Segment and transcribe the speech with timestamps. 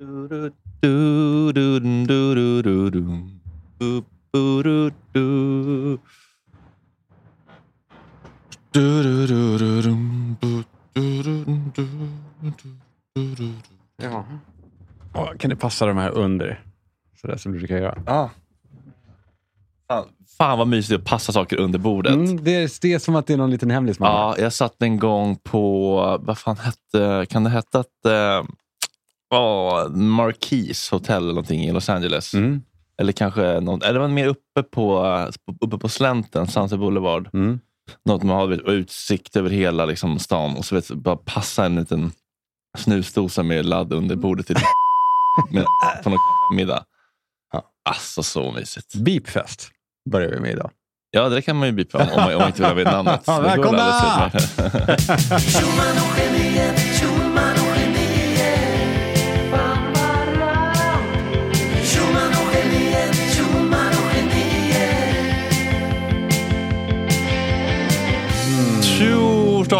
[0.00, 3.28] du, du, du, du.
[13.96, 14.24] Ja.
[15.14, 16.60] Ja, Kan du passa de här under?
[17.20, 18.02] Sådär som du brukar göra.
[18.06, 18.28] Ah.
[20.38, 22.14] Fan, vad mysigt att passa saker under bordet.
[22.14, 24.10] Mm, det, är, det är som att det är någon liten hemlis man.
[24.10, 28.44] Ja, jag satt en gång på, vad fan hette, kan det heta att, eh,
[29.34, 32.34] oh, Marquis Hotel eller någonting i Los Angeles?
[32.34, 32.62] Mm.
[33.00, 35.06] Eller kanske någon, eller var mer uppe på,
[35.60, 37.28] uppe på slänten, Sunset Boulevard.
[37.34, 37.60] Mm.
[38.04, 41.76] Något man har vet, utsikt över hela liksom, stan och så vet, bara passa en
[41.76, 42.12] liten
[42.78, 44.56] snusdosa med ladd under bordet till
[45.50, 45.66] med,
[46.02, 46.18] på någon
[46.56, 46.84] middag.
[47.52, 47.62] Ja.
[47.84, 48.94] Alltså så mysigt.
[48.94, 49.72] Beepfest
[50.06, 50.70] börjar vi med idag.
[51.10, 52.86] Ja, det kan man ju bipa om, om man, om man inte vill ha vid
[52.86, 53.22] namnet.
[53.26, 54.30] Ja, välkomna!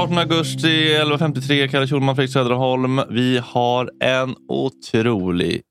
[0.07, 3.01] 18 augusti 11.53, Kalle Schulman, Fredrik Söderholm.
[3.11, 5.63] Vi har en otrolig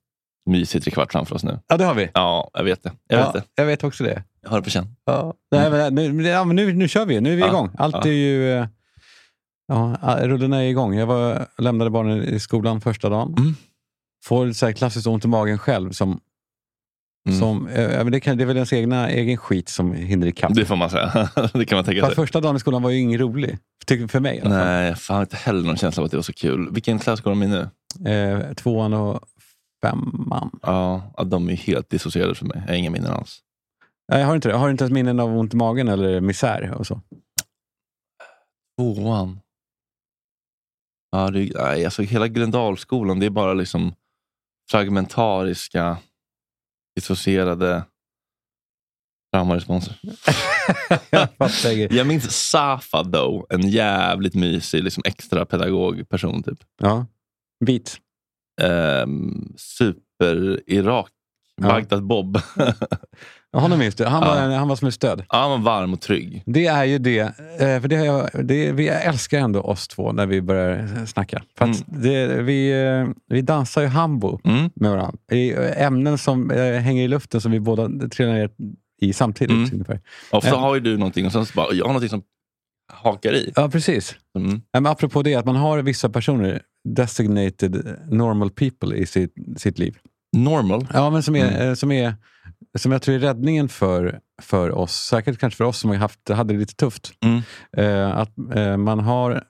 [0.45, 1.59] mysig trekvart framför oss nu.
[1.67, 2.09] Ja, det har vi.
[2.13, 2.91] Ja, jag vet det.
[3.07, 3.43] Jag vet ja, det.
[3.55, 4.23] jag vet också det.
[4.45, 4.87] Jag har det på känn.
[5.05, 5.33] Ja.
[5.51, 6.11] Nej, men, nu,
[6.45, 7.21] men nu, nu kör vi.
[7.21, 7.47] Nu är vi Ja.
[7.47, 7.69] igång.
[7.77, 8.01] Allt Ja.
[8.07, 8.51] är ju...
[8.53, 8.67] eh,
[9.67, 10.93] Ja, rullen är igång.
[10.95, 13.35] Jag var, lämnade barnen i skolan första dagen.
[13.37, 13.55] Mm.
[14.25, 15.91] Får så här klassiskt ont i magen själv.
[15.91, 16.19] Som,
[17.29, 17.39] Mm.
[17.39, 20.53] som, men det, kan, det är väl ens egna, egen skit som hinner ikapp.
[20.55, 21.29] Det får man säga.
[21.53, 22.15] det kan man tänka sig.
[22.15, 23.57] första dagen i skolan var ju ingen rolig.
[23.85, 24.65] Tycker för mig i alla fall.
[24.65, 26.69] Nej, jag har inte heller någon känsla av att det var så kul.
[26.71, 27.69] Vilken klass går de i nu?
[28.11, 29.19] Eh, tvåan och
[29.83, 30.49] femman.
[30.61, 32.57] Ja, de är helt dissocierade för mig.
[32.65, 33.39] Jag har inga minnen alls.
[34.11, 34.55] Nej, jag har inte det.
[34.55, 37.01] Har inte ett minnen av ont i magen eller misär och så.
[38.77, 39.39] Tvåan.
[41.11, 43.95] Ja, det, nej, alltså hela Gröndalsskolan, det är bara liksom
[44.71, 45.97] fragmentariska,
[46.95, 47.83] dissocierade
[49.33, 49.99] traumaresponser.
[51.63, 51.91] jag.
[51.91, 56.43] Jag minns Safa though, en jävligt mysig liksom, extra pedagogperson.
[56.43, 56.59] Typ.
[56.77, 57.05] Ja.
[57.65, 57.99] Beat.
[58.61, 61.11] Ehm, Super-Irak,
[61.61, 61.67] Ja.
[63.55, 64.05] Ja, Honom minns du.
[64.05, 64.57] Han var, Ja.
[64.57, 65.23] han var som ett stöd.
[65.29, 66.43] ja, han var varm och trygg.
[66.45, 67.19] Det är ju det.
[67.19, 71.43] eh, För det jag, det, vi älskar ändå oss två när vi börjar snacka.
[71.57, 74.69] För att det, vi, eh, vi dansar ju hambo Mm.
[74.75, 75.17] med varandra.
[75.31, 78.49] I eh, ämnen som eh, hänger i luften som vi båda trillar ner
[79.01, 79.55] i samtidigt.
[79.57, 79.69] Mm.
[79.73, 79.99] Ungefär.
[80.31, 80.55] Ofta Ja.
[80.55, 82.23] har ju du någonting och sen så bara, jag har någonting som
[82.93, 83.51] hakar i.
[83.55, 84.15] Ja, precis.
[84.37, 84.61] Mm.
[84.73, 89.97] Men apropå det, att man har vissa personer, designated normal people i sitt, sitt liv.
[90.37, 90.87] Normal.
[90.93, 91.67] Ja, men som, är, Mm.
[91.69, 92.13] eh, som, är,
[92.75, 96.29] som jag tror är räddningen för, för oss, säkert kanske för oss som har haft,
[96.29, 97.11] hade det lite tufft.
[97.23, 97.41] Mm.
[97.77, 99.43] Eh, att eh, man har,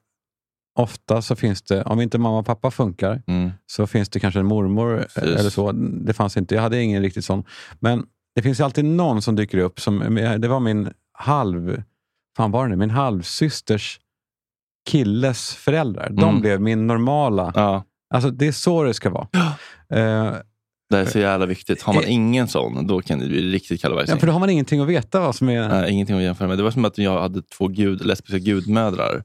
[0.79, 3.51] ofta så finns det, om inte mamma och pappa funkar, Mm.
[3.65, 5.39] så finns det kanske en mormor eh, Precis.
[5.39, 5.71] eller så.
[6.05, 7.43] Det fanns inte, jag hade ingen riktigt sån.
[7.79, 8.05] Men
[8.35, 9.79] det finns alltid någon som dyker upp.
[9.79, 9.99] Som,
[10.39, 11.83] det var min halv,
[12.37, 12.75] fan var det nu?
[12.75, 13.99] Min halvsysters
[14.89, 16.09] killes föräldrar.
[16.09, 16.41] De Mm.
[16.41, 17.83] blev min normala, Ja,
[18.13, 19.27] alltså det är så det ska vara.
[19.89, 20.33] Eh,
[20.89, 21.81] det är så jävla viktigt.
[21.81, 22.11] Har man Eh.
[22.13, 24.17] ingen sån, då kan det bli riktigt ja, kalabajsing.
[24.19, 25.69] för då har man ingenting att veta vad som är...
[25.69, 26.57] Nej, ingenting att jämföra med.
[26.57, 29.23] Det var som att jag hade två gud, lesbiska gudmödrar.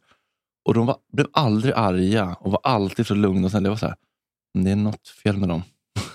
[0.64, 3.66] Och de var, blev aldrig arga och var alltid så lugna och snälla.
[3.66, 3.94] Jag var så här,
[4.54, 5.62] "Men det är något fel med dem.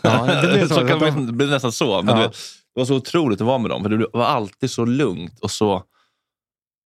[0.01, 0.75] Ja, det blir så.
[0.87, 2.01] kan De- man- det blev nästan så.
[2.01, 2.21] Men Ja.
[2.21, 2.31] vet,
[2.75, 3.83] det var så otroligt att vara med dem.
[3.83, 5.83] För det var alltid så lugnt och så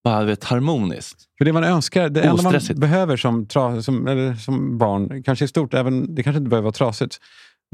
[0.04, 1.22] bara, vet, harmoniskt.
[1.38, 5.48] För det man önskar, det enda man behöver som, tra, som, som barn, kanske i
[5.48, 7.18] stort, även, det kanske inte behöver vara trasigt.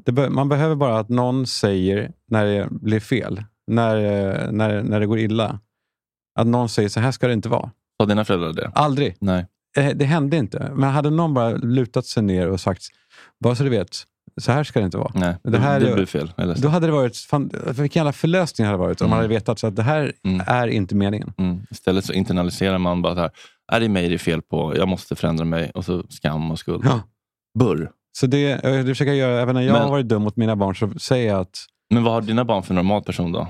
[0.06, 3.96] Be, man behöver bara att någon säger när det blir fel, när,
[4.52, 5.60] när, när det går illa.
[6.40, 7.72] Att någon säger så här ska det inte vara.
[8.02, 8.72] Sa dina föräldrar det?
[8.76, 9.16] Aldrig.
[9.20, 9.46] Nej.
[9.78, 10.72] eh, det hände inte.
[10.76, 12.84] Men hade någon bara lutat sig ner och sagt,
[13.44, 13.90] bara så du vet,
[14.42, 15.12] så här ska det inte vara.
[15.16, 16.34] Nej, Det här det blir fel.
[16.38, 16.56] Eller.
[16.58, 19.24] Då hade det varit, fan, vilken jävla förlösning hade det varit om man Mm.
[19.30, 20.42] hade vetat så att det här Mm.
[20.48, 21.34] är inte meningen.
[21.38, 21.60] Mm.
[21.72, 23.32] Istället så internaliserar man bara det här.
[23.72, 24.74] Är det mig det är fel på?
[24.78, 25.72] Jag måste förändra mig.
[25.74, 26.84] Och så skam och skuld.
[26.86, 27.00] Ja.
[27.60, 27.92] Burr.
[28.18, 30.36] Så det, eh, det försöker jag göra, även när jag Men- har varit dum mot
[30.36, 33.48] mina barn så säger jag att Men vad har dina barn för normal person då?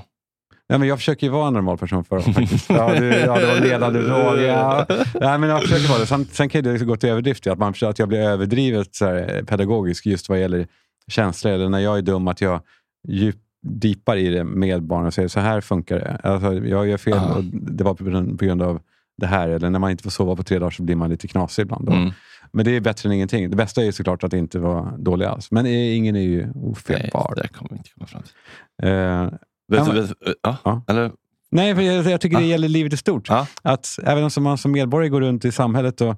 [0.68, 2.70] Ja, men jag försöker ju vara en normal person för dem faktiskt.
[2.70, 4.42] Ja, det, ja, det var ledande fråga.
[4.42, 4.86] Ja.
[5.20, 6.06] Nej, men jag försöker vara det.
[6.06, 9.42] Sen, sen kan det gå till överdrift, att, man, att jag blir överdrivet så här,
[9.46, 10.66] pedagogisk just vad gäller
[11.10, 11.52] känslor.
[11.52, 12.60] Eller när jag är dum, att jag
[13.08, 13.36] djup,
[13.66, 16.20] dipar i det med barnen och säger så här funkar det.
[16.30, 17.34] Alltså, jag gör fel Ah.
[17.36, 18.80] och det var på grund, på grund av
[19.18, 19.48] det här.
[19.48, 21.88] Eller när man inte får sova på tre dagar så blir man lite knasig ibland.
[21.88, 22.10] Mm.
[22.56, 23.50] Men det är bättre än ingenting.
[23.50, 25.50] Det bästa är såklart att inte vara dålig alls.
[25.50, 27.34] Men ingen är ju Nej, ofelbar.
[27.42, 28.32] det kommer vi inte komma fram till.
[28.88, 29.22] Eh,
[29.68, 30.12] Vet, Ja, men- vet,
[30.42, 30.56] ja.
[30.64, 30.82] Ja.
[30.88, 31.12] Eller,
[31.50, 32.46] Nej, för jag, jag tycker det Ah.
[32.46, 33.28] gäller livet i stort.
[33.28, 33.46] Ja.
[33.62, 36.16] Att även om man som medborgare går runt i samhället och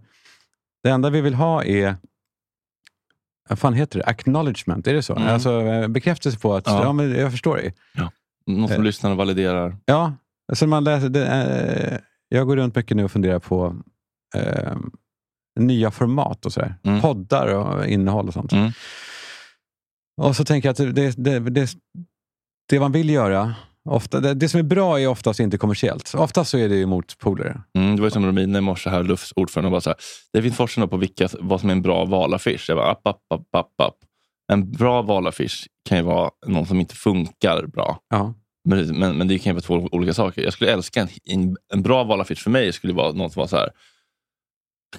[0.82, 1.96] det enda vi vill ha är
[3.48, 4.04] vad fan heter det?
[4.04, 5.16] Acknowledgement, är det så?
[5.16, 5.28] Mm.
[5.28, 6.82] Alltså eh, bekräftelse på att Ja.
[6.84, 6.92] ja.
[6.92, 7.74] men jag förstår dig.
[8.46, 8.82] någon som Eh.
[8.82, 9.76] lyssnar och validerar.
[9.84, 10.12] Ja,
[10.48, 11.98] alltså man läser, det, eh,
[12.28, 13.76] jag går runt mycket nu och funderar på
[14.34, 14.76] eh,
[15.58, 16.74] nya format och sådär.
[16.84, 17.00] Mm.
[17.00, 18.52] Poddar och innehåll och sånt.
[18.52, 18.72] Mm.
[20.20, 21.70] Och så tänker jag att det, det, det,
[22.68, 26.14] det man vill göra, ofta, det, det som är bra är oftast inte kommersiellt.
[26.14, 27.60] Oftast så är det ju motpoler.
[27.78, 29.98] Mm, det var som Romina i morse, här, Lufs ordförande, och bara så här,
[30.32, 32.64] det finns forskning på vilka, vad som är en bra valaffisch.
[32.68, 33.96] Jag bara, app, app, app, app, app.
[34.52, 37.98] En bra valaffisch kan ju vara någon som inte funkar bra.
[38.08, 38.34] Ja.
[38.64, 40.42] Men, men, men det kan ju vara två olika saker.
[40.42, 43.46] Jag skulle älska en, en, en bra valaffisch för mig skulle vara något som var
[43.46, 43.70] så här.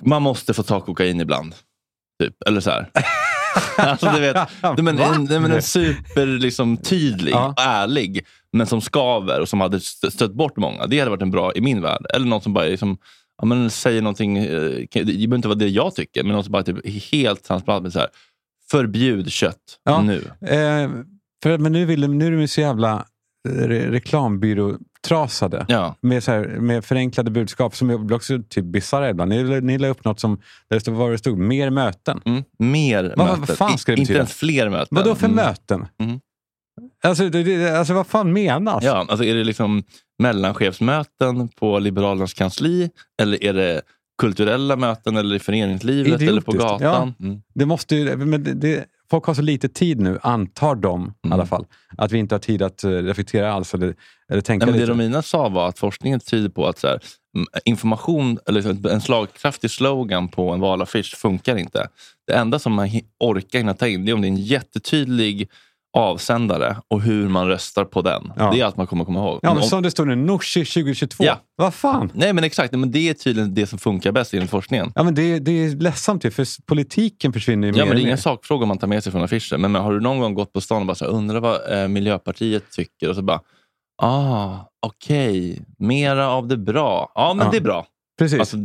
[0.02, 1.56] Man måste få ta kokain ibland.
[2.24, 2.36] Typ.
[2.48, 2.90] Eller så här.
[3.78, 7.48] alltså, du vet, nej, men, en, nej, men en super liksom, tydlig Ja.
[7.48, 10.86] och ärlig, men som skaver och som hade st- stött bort många.
[10.88, 12.06] Det hade varit en bra i min värld.
[12.14, 12.98] Eller någon som bara liksom,
[13.42, 14.46] ja, men, säger någonting, eh,
[14.92, 17.84] det behöver inte vara det jag tycker, men någon som bara typ, är helt transparent
[17.84, 18.10] med så här,
[18.72, 20.02] förbjud kött Ja.
[20.02, 20.18] nu.
[20.42, 20.90] Eh,
[21.44, 23.06] för, men nu, vill, nu är de ju så jävla
[23.50, 23.90] re,
[25.08, 25.66] reklambyråtrasade.
[25.68, 25.96] Ja.
[26.02, 29.30] Med, så här, med förenklade budskap som blir också typ bisarra ibland.
[29.30, 30.36] Ni, ni la upp något som,
[30.70, 32.22] där det stod, vad det stod, mer möten.
[32.26, 32.44] Mm.
[32.60, 33.56] Mer Vad- vad möten.
[33.56, 34.20] fan ska det I- Inte betyda?
[34.20, 34.96] ens fler möten.
[34.96, 35.36] Vad då för Mm.
[35.36, 35.88] möten?
[36.00, 36.20] Mm.
[37.04, 38.84] Alltså, det, det, alltså vad fan menas?
[38.84, 39.84] Ja, alltså är det liksom
[40.20, 42.90] mellanchefsmöten på Liberalernas kansli?
[43.22, 43.82] Eller är det
[44.22, 47.14] kulturella möten eller i föreningslivet eller på Idiotiskt, gatan?
[47.20, 47.42] Mm.
[47.56, 51.34] Det måste ju, men det, folk har så lite tid nu, antar de i Mm.
[51.34, 51.66] alla fall,
[51.98, 53.96] att vi inte har tid att eh, reflektera alls eller,
[54.32, 54.92] eller tänka Nej, men det.
[54.92, 57.00] Romina sa var att forskningen tyder på att så här,
[57.66, 61.88] information, eller en slagkraftig slogan på en valaffisch funkar inte.
[62.28, 62.90] Det enda som man
[63.20, 65.50] orkar hinna ta in det är om det är en jättetydlig
[65.98, 68.32] avsändare och hur man röstar på den.
[68.38, 68.52] Ja.
[68.52, 69.40] Det är allt man kommer komma ihåg.
[69.42, 71.24] Ja, men om, som det står nu, Nooshi 2022.
[71.24, 71.40] Ja.
[71.56, 72.12] Vad fan?
[72.14, 72.74] nej, men exakt.
[72.74, 74.92] Men det är tydligen det som funkar bäst enligt forskningen.
[74.96, 78.04] Ja, men det, det är ledsamt ju, för politiken försvinner ju Ja, mer men det
[78.10, 78.16] är mer.
[78.16, 79.58] sakfråga man tar med sig från affischer.
[79.58, 81.88] Men har du någon gång gått på stan och bara så här, undrar vad eh,
[81.88, 83.10] Miljöpartiet tycker?
[83.10, 83.42] Och så bara,
[84.02, 84.56] ah,
[84.86, 87.12] okej, mera av det bra.
[87.16, 87.52] Ja, men Ja.
[87.52, 87.86] det är bra.
[88.20, 88.40] Precis.
[88.40, 88.58] Alltså,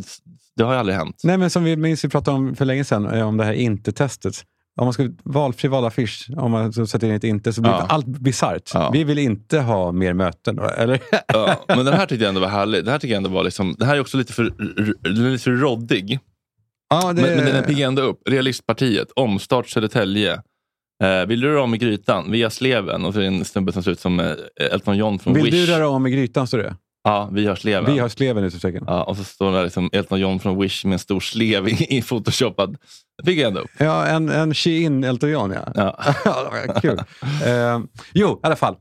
[0.56, 1.20] det har ju aldrig hänt.
[1.24, 3.52] Nej, men som vi minns vi pratade om för länge sedan, eh, om det här
[3.52, 4.34] inte-testet.
[4.80, 7.86] Om man ska valfri valaffisch, om man sätter in ett inte, så blir Ja.
[7.88, 8.70] allt bisarrt.
[8.74, 8.90] Ja.
[8.92, 10.58] Vi vill inte ha mer möten.
[10.58, 11.00] Eller?
[11.28, 12.84] Ja, men den här tyckte jag ändå var härlig.
[12.84, 14.42] Det här tycker jag ändå var liksom, det här är också lite för,
[15.14, 16.18] den är lite för roddig.
[16.90, 18.20] Ja, det, Men, men den piggar ändå upp.
[18.28, 20.32] Realistpartiet, omstart Södertälje.
[21.02, 22.30] Eh, vill du röra om i grytan?
[22.30, 23.04] Via sleven.
[23.04, 24.32] Och så är det en snubbe som ser ut som eh,
[24.72, 25.52] Elton John från Vill Wish.
[25.54, 26.76] du röra om i grytan, står det?
[27.06, 27.94] Ja, vi har sleven.
[27.94, 28.84] Vi har sleven utropstecken.
[28.86, 31.96] Ja, och så står det liksom Elton John från Wish med en stor slev i,
[31.96, 32.76] i photoshoppad.
[33.18, 33.70] Det fick jag ändå upp.
[33.78, 35.72] Ja, en, en Shein Elton John, ja.
[35.74, 36.80] Ja.
[36.80, 37.02] Kul.
[37.46, 38.76] Ehm, jo, i alla fall.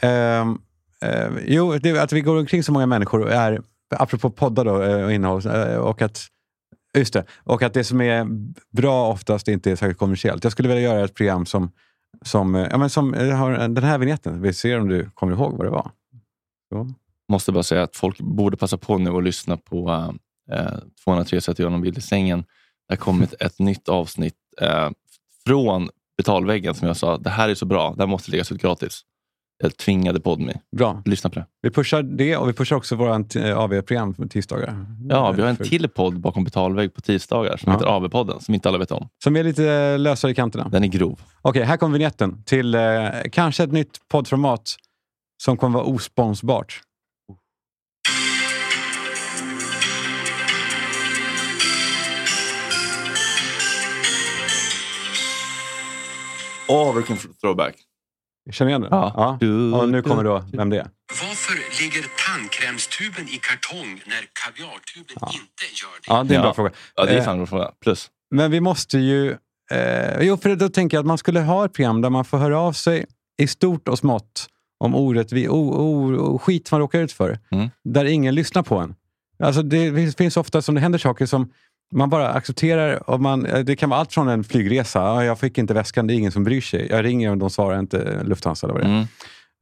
[0.00, 0.58] Ehm,
[1.00, 3.60] ehm, jo, det, att vi går omkring så många människor och är,
[3.96, 6.26] apropå poddar då, eh, och innehåll, eh, och att,
[6.98, 8.26] just det, och att det som är
[8.76, 10.44] bra oftast inte är särskilt kommersiellt.
[10.44, 11.70] Jag skulle vilja göra ett program som,
[12.22, 14.42] som, eh, ja, men som har den här vignetten.
[14.42, 15.90] Vi ser om du kommer ihåg vad det var.
[16.72, 16.94] Så.
[17.28, 19.90] Måste bara säga att folk borde passa på nu och lyssna på
[20.52, 20.66] eh,
[21.04, 22.44] 203 sätt att göra någon bild i sängen.
[22.88, 24.90] Det har kommit ett nytt avsnitt eh,
[25.46, 28.62] från betalväggen som jag sa, det här är så bra, det här måste läggas ut
[28.62, 29.00] gratis.
[29.58, 30.54] Jag tvingade Podme.
[30.76, 31.02] Bra.
[31.04, 31.46] Lyssna på det.
[31.62, 34.86] Vi pushar det och vi pushar också vårt eh, AV-program på tisdagar.
[35.08, 37.78] Ja, vi har en till podd bakom betalvägg på tisdagar som Ja.
[37.78, 39.08] heter AV-podden, som inte alla vet om.
[39.24, 40.68] Som är lite lösare i kanterna.
[40.68, 41.20] Den är grov.
[41.42, 42.80] Okej, här kommer vignetten till eh,
[43.32, 44.76] kanske ett nytt poddformat
[45.42, 46.80] som kommer vara osponsbart.
[56.68, 57.74] Åh, vilken throwback.
[58.50, 58.90] Känner du igen den?
[58.92, 59.12] Ja.
[59.16, 59.36] ja.
[59.40, 60.88] Du- Och nu kommer du- då vem det är.
[61.22, 66.06] Varför ligger tandkrämstuben i kartong när kaviartuben inte gör det?
[66.06, 66.42] Ja, det är en Ja.
[66.42, 66.70] bra fråga.
[66.94, 67.70] Ja, det är Eh, fan en bra fråga.
[67.82, 68.10] Plus.
[68.30, 69.30] Men vi måste ju...
[69.72, 72.38] Eh, jo, för då tänker jag att man skulle ha ett program där man får
[72.38, 73.06] höra av sig
[73.42, 74.46] i stort och smått
[74.78, 77.38] om orättvi- o, o, o, skit man råkar ut för.
[77.50, 77.70] Mm.
[77.84, 78.94] Där ingen lyssnar på en.
[79.42, 81.52] Alltså det finns- finns ofta som det händer saker som
[81.94, 83.10] man bara accepterar.
[83.10, 84.98] Och man, eh, det kan vara allt från en flygresa.
[84.98, 86.86] Ja, jag fick inte väskan, det är ingen som bryr sig.
[86.90, 88.92] Jag ringer och de svarar inte Lufthansa eller vad det är.
[88.94, 89.06] Mm.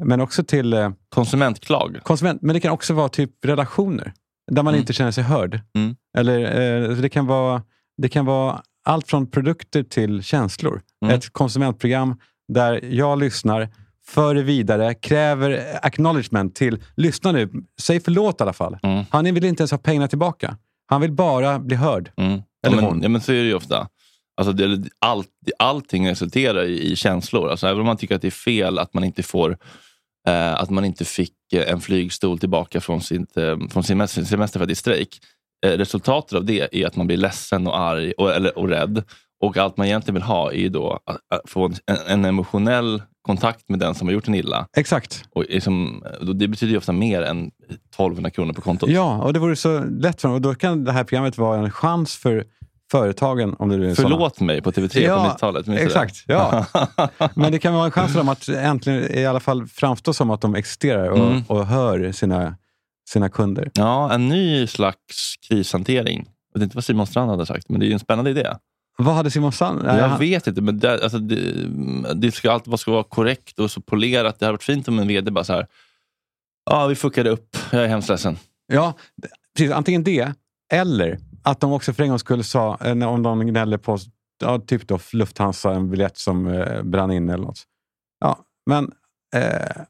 [0.04, 1.98] Men också till eh, Konsumentklag.
[2.02, 2.42] konsument.
[2.42, 4.12] Men det kan också vara typ relationer.
[4.52, 4.80] Där man Mm.
[4.80, 5.60] inte känner sig hörd.
[5.76, 5.96] Mm.
[6.18, 6.40] Eller
[6.82, 7.62] eh, det, kan vara,
[8.02, 10.80] det kan vara allt från produkter till känslor.
[11.04, 11.14] Mm.
[11.14, 12.16] Ett konsumentprogram
[12.52, 13.68] där jag lyssnar,
[14.06, 17.50] för vidare, kräver acknowledgement till lyssna nu,
[17.80, 18.78] säg förlåt i alla fall.
[18.82, 19.04] Mm.
[19.10, 20.56] Han vill inte ens ha pengarna tillbaka.
[20.86, 22.10] Han vill bara bli hörd.
[22.16, 22.32] Mm.
[22.32, 23.02] Ja, Eller men, hon.
[23.02, 23.88] ja, men så är det ju ofta.
[24.36, 27.50] Alltså det, allt, allting resulterar i, i känslor.
[27.50, 29.58] Alltså även om man tycker att det är fel att man inte får
[30.28, 34.24] eh, att man inte fick eh, en flygstol tillbaka från, sitt, eh, från sin semester,
[34.24, 35.18] semester för att det är strejk.
[35.66, 39.04] Eh, resultatet av det är att man blir ledsen och arg och, eller, och rädd.
[39.40, 43.02] Och allt man egentligen vill ha är ju då att, att få en, en emotionell
[43.26, 44.66] kontakt med den som har gjort en illa.
[44.76, 45.24] Exakt.
[45.30, 46.04] Och liksom,
[46.34, 48.90] det betyder ju ofta mer än 1200 kronor på kontot.
[48.90, 50.34] Ja, och det vore så lätt för dem.
[50.34, 52.44] Och då kan det här programmet vara en chans för
[52.90, 53.56] företagen.
[53.58, 53.94] Om det nu är.
[53.94, 55.66] Förlåt mig på TV3 Ja, på 90-talet.
[55.66, 55.90] minns du det?
[55.90, 56.66] exakt, ja.
[57.34, 60.30] Men det kan vara en chans för dem att äntligen i alla fall framstå som
[60.30, 61.42] att de existerar och, Mm.
[61.46, 62.56] och hör sina,
[63.08, 63.70] sina kunder.
[63.74, 66.26] Ja, en ny slags krishantering.
[66.52, 68.48] Jag vet inte vad Simon Strand hade sagt, men det är ju en spännande idé.
[68.98, 69.82] Vad hade Simon Sand?
[69.84, 73.58] Jag han- vet inte, men det, alltså, det, det ska allt vad ska vara korrekt
[73.58, 74.38] och så polerat.
[74.38, 75.66] Det hade varit fint om en vd bara så här,
[76.70, 78.36] ja vi fuckade upp, jag är hemskt ledsen.
[78.66, 78.94] Ja,
[79.56, 79.72] precis.
[79.72, 80.32] Antingen det,
[80.72, 83.98] eller att de också för en gång skulle sa, eh, om de gnäller på
[84.40, 87.62] ja, typ då Lufthansa, en biljett som eh, brann in eller något.
[88.20, 88.92] Ja, men
[89.36, 89.82] eh,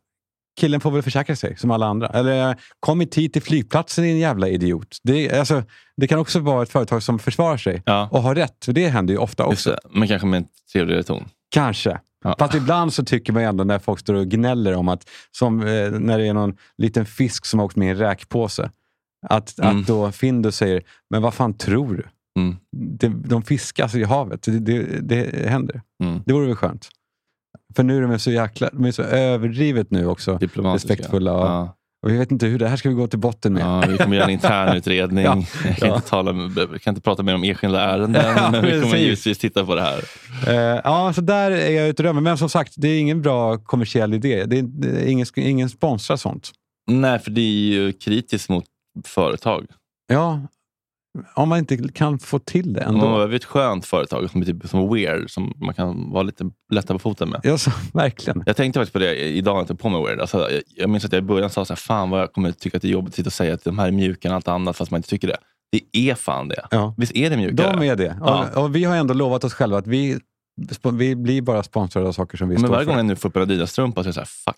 [0.61, 2.07] killen får väl försäkra sig som alla andra.
[2.09, 4.97] Eller kom i tid till flygplatsen din jävla idiot.
[5.03, 5.63] Det, alltså,
[5.97, 8.65] det kan också vara ett företag som försvarar sig Ja, och har rätt.
[8.65, 9.71] För det händer ju ofta också.
[9.71, 9.79] det.
[9.99, 11.25] Men kanske med en trevligare ton.
[11.51, 11.99] Kanske.
[12.25, 12.37] Ja.
[12.39, 15.91] Fast ibland så tycker man ändå när folk står och gnäller om att, som eh,
[15.91, 18.71] när det är någon liten fisk som har åkt med i en räkpåse.
[19.29, 19.81] Att, Mm.
[19.81, 22.07] att då Findus säger, men vad fan tror du?
[22.41, 22.57] Mm.
[22.77, 24.43] Det, de fiskas i havet.
[24.43, 25.83] Det, det, det händer.
[26.03, 26.23] Mm.
[26.27, 26.89] Det vore väl skönt.
[27.77, 30.39] För nu är de så jäkla, de är så överdrivet nu också.
[30.55, 31.47] Respektfulla, ja.
[31.47, 31.77] Ja.
[32.05, 33.63] Och vi vet inte hur, det här ska vi gå till botten med.
[33.63, 35.25] Ja, vi kommer göra en intern utredning.
[35.25, 38.51] Ja, Jag kan, inte tala med, jag kan inte prata mer om enskilda ärenden, Ja,
[38.51, 40.05] men vi kommer givetvis titta på det här.
[40.47, 42.17] Eh, ja, så där är jag ute och.
[42.23, 44.45] Men som sagt, det är ingen bra kommersiell idé.
[44.45, 46.51] Det är, det är ingen, ingen sponsrar sånt.
[46.91, 48.65] Nej, för det är ju kritiskt mot
[49.07, 49.67] företag.
[50.07, 50.41] Ja,
[51.35, 52.99] om man inte kan få till det ändå.
[53.01, 56.45] man behöver ett skönt företag som är typ som Weird, som man kan vara lite
[56.73, 57.41] lättare på foten med.
[57.43, 58.43] Ja, så, verkligen.
[58.47, 60.21] Jag tänkte faktiskt på det idag när jag tog på mig Weird.
[60.21, 62.53] Alltså, jag, jag minns att jag i början sa så här, fan vad jag kommer
[62.53, 64.37] tycka att det är jobbigt att sitta och säga att de här är mjukare än
[64.37, 65.37] allt annat, fast man inte tycker det.
[65.73, 66.67] Det är fan det.
[66.71, 66.95] Ja.
[66.97, 67.77] Visst är det mjukare?
[67.77, 68.17] De är det.
[68.21, 68.47] Ja.
[68.55, 70.19] Och, och vi har ändå lovat oss själva att vi,
[70.93, 72.91] vi blir bara sponsrade av saker som vi Men står varje för.
[72.93, 74.57] gång jag nu får upp en Adidas-strumpa så är jag så här, fuck.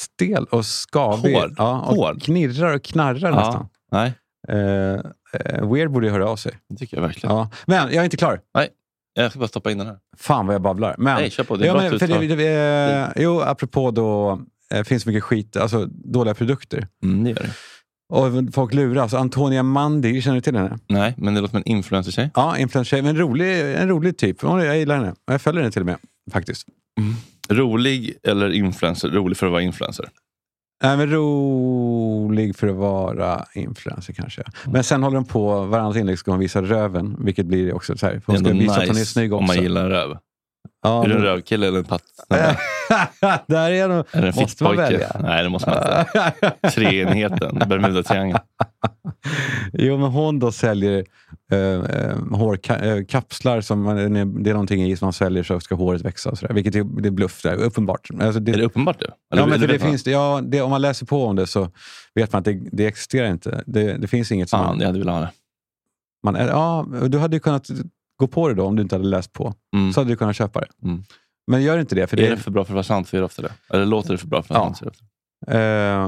[0.00, 1.34] Stel och skavig.
[1.34, 1.54] Hård.
[1.56, 2.22] Ja, och Hård.
[2.22, 3.36] knirrar och knarrar Ja.
[3.36, 3.68] nästan.
[3.92, 4.12] Nej,
[4.48, 5.00] eh,
[5.62, 6.52] Weird borde ju höra av sig.
[6.68, 7.36] det tycker jag verkligen.
[7.36, 7.50] Ja.
[7.66, 8.40] Men jag är inte klar.
[9.14, 9.96] Jag ska bara stoppa in den här.
[10.16, 10.94] Fan vad jag babblar.
[10.98, 11.56] Men, Nej, kör på.
[11.56, 12.48] Det är ja, men, för det, det,
[13.16, 16.88] eh, jo, apropå då, eh, finns mycket skit, alltså dåliga produkter.
[17.04, 17.50] Mm, det gör det.
[18.08, 19.14] Och folk luras.
[19.14, 20.78] Antonia Mandi, känner du till henne?
[20.86, 22.30] Nej, men det låter som en influencer-tjej.
[22.34, 24.42] Ja, influencer men en rolig, en rolig typ.
[24.42, 25.14] Jag gillar henne.
[25.26, 25.96] Jag följer henne till och med.
[26.32, 26.68] Faktiskt.
[27.48, 29.08] Rolig eller influencer?
[29.08, 30.08] Rolig för att vara influencer.
[30.84, 34.42] Äh, men rolig för att vara influencer kanske.
[34.66, 37.16] Men sen håller hon på, varannat inlägg ska hon visa röven.
[37.24, 38.22] Vilket blir också så här.
[38.26, 39.40] Hon Det ska är visa ändå att hon är nice snygg också.
[39.40, 40.16] om man gillar röv.
[40.82, 42.02] ja, Är du en rövkille eller en patt?
[43.46, 45.16] Där är nog, Eller en måste man välja.
[45.20, 46.52] Nej, det måste man inte.
[46.74, 48.38] Treenigheten, Bermudatriangeln.
[49.72, 51.04] jo, men hon då säljer
[51.54, 53.96] äh, äh, hårkapslar som man,
[54.42, 56.30] det är någonting i som man säljer så ska håret växa.
[56.30, 58.08] Och så där, vilket är, det är bluff, det är uppenbart.
[58.20, 59.06] Alltså, det, Är det uppenbart du?
[59.28, 59.88] Ja, men eller det man?
[59.90, 61.70] finns, det- ja, det, om man läser på om det så
[62.14, 63.62] vet man att det, det existerar inte.
[63.66, 65.30] Det, det finns inget som Fan, man, jag hade velat ha det.
[66.24, 66.34] man...
[66.34, 67.66] Ja, du hade ju kunnat
[68.16, 69.54] gå på det då om du inte hade läst på.
[69.76, 69.92] Mm.
[69.92, 70.68] Så hade du kunnat köpa det.
[70.84, 71.02] Mm.
[71.46, 72.06] Men gör inte det.
[72.06, 73.52] För Är det, det för bra för att vara sant så är det ofta det.
[73.70, 74.74] Eller låter det för bra för att vara Ja.
[74.74, 75.58] sant så är det ofta.
[75.58, 76.04] eh,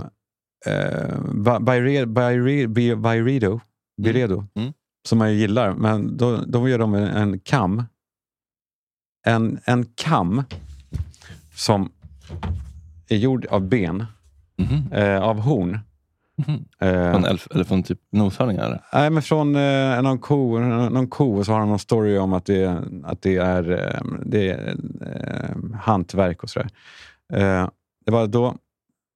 [0.75, 3.61] eh, By- Byre- Byre- By- Byredo,
[4.03, 4.73] Byredo Mm.
[5.07, 7.83] Som man ju gillar, men då, då gör de en, en kam.
[9.27, 10.43] En, en kam
[11.55, 11.93] som
[13.09, 14.07] är gjord av ben,
[14.59, 14.93] Mhm.
[14.93, 15.79] eh, av horn.
[16.47, 16.65] Mhm.
[16.81, 18.83] Eh, Från elf, eller från typ noshörningar?
[18.93, 22.33] Nej, men från eh, någon, ko, någon ko och så har de någon story om
[22.33, 26.69] att det, att det är, eh, det är eh, hantverk och sådär.
[27.33, 27.69] Eh,
[28.07, 28.57] det var då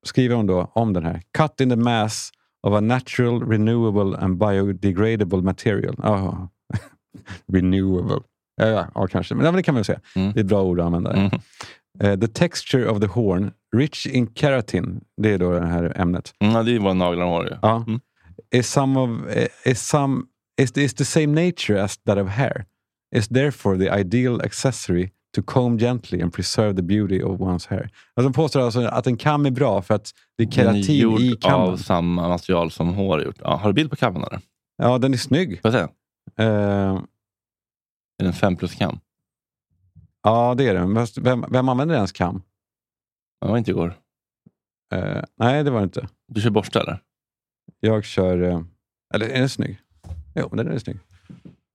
[0.06, 1.22] skriver hon då om den här.
[1.38, 2.30] Cut in the mass
[2.62, 5.94] of a natural, renewable and biodegradable material.
[5.98, 6.48] Ja,
[7.52, 8.20] renewable.
[8.56, 9.34] Ja, ja, ja, kanske.
[9.34, 10.00] Men ja, det kan man ju säga.
[10.16, 10.32] Mm.
[10.32, 11.12] Det är ett bra ord att använda.
[11.12, 11.30] Mm.
[12.00, 16.34] Eh, the texture of the horn, rich in keratin, det är då det här ämnet.
[16.40, 17.56] Mm, ja, det är våra naglar och hår ju.
[17.62, 17.84] Ja.
[17.86, 18.00] Mm.
[18.54, 20.22] Is some of eh, is some
[20.60, 22.64] is, is the same nature as that of hair.
[23.16, 27.82] Is therefore the ideal accessory to comb gently and preserve the beauty of one's hair.
[28.14, 30.72] Alltså de påstår alltså att en kam är bra för att det är Den är
[30.82, 31.68] keratin gjord i kammen.
[31.72, 33.36] av samma material som hår är gjort.
[33.40, 34.40] Ja, har du bild på kammen eller?
[34.76, 35.62] Ja, den är snygg.
[35.62, 35.92] Får jag se?
[36.42, 36.48] Eh,
[38.18, 39.00] Är det en 5 plus kam?
[40.22, 41.06] ja, det är den.
[41.22, 42.42] Vem, vem använder ens kam?
[43.40, 43.94] Det var inte igår.
[44.94, 46.08] Eh, nej, det var det inte.
[46.28, 47.00] Du kör borste eller?
[47.80, 48.42] Jag kör...
[48.42, 48.60] eh,
[49.14, 49.78] eller är den snygg?
[50.34, 50.98] Jo, den är snygg.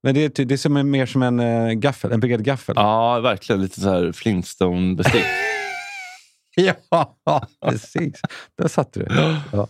[0.05, 2.75] Men det är, det är som en, mer som en uh, gaffel, en bred gaffel.
[2.77, 3.61] Ja, verkligen.
[3.61, 5.25] Lite så här Flintstone-bestick.
[6.55, 8.21] Ja, precis.
[8.57, 9.37] Där satte du.
[9.51, 9.67] Ja.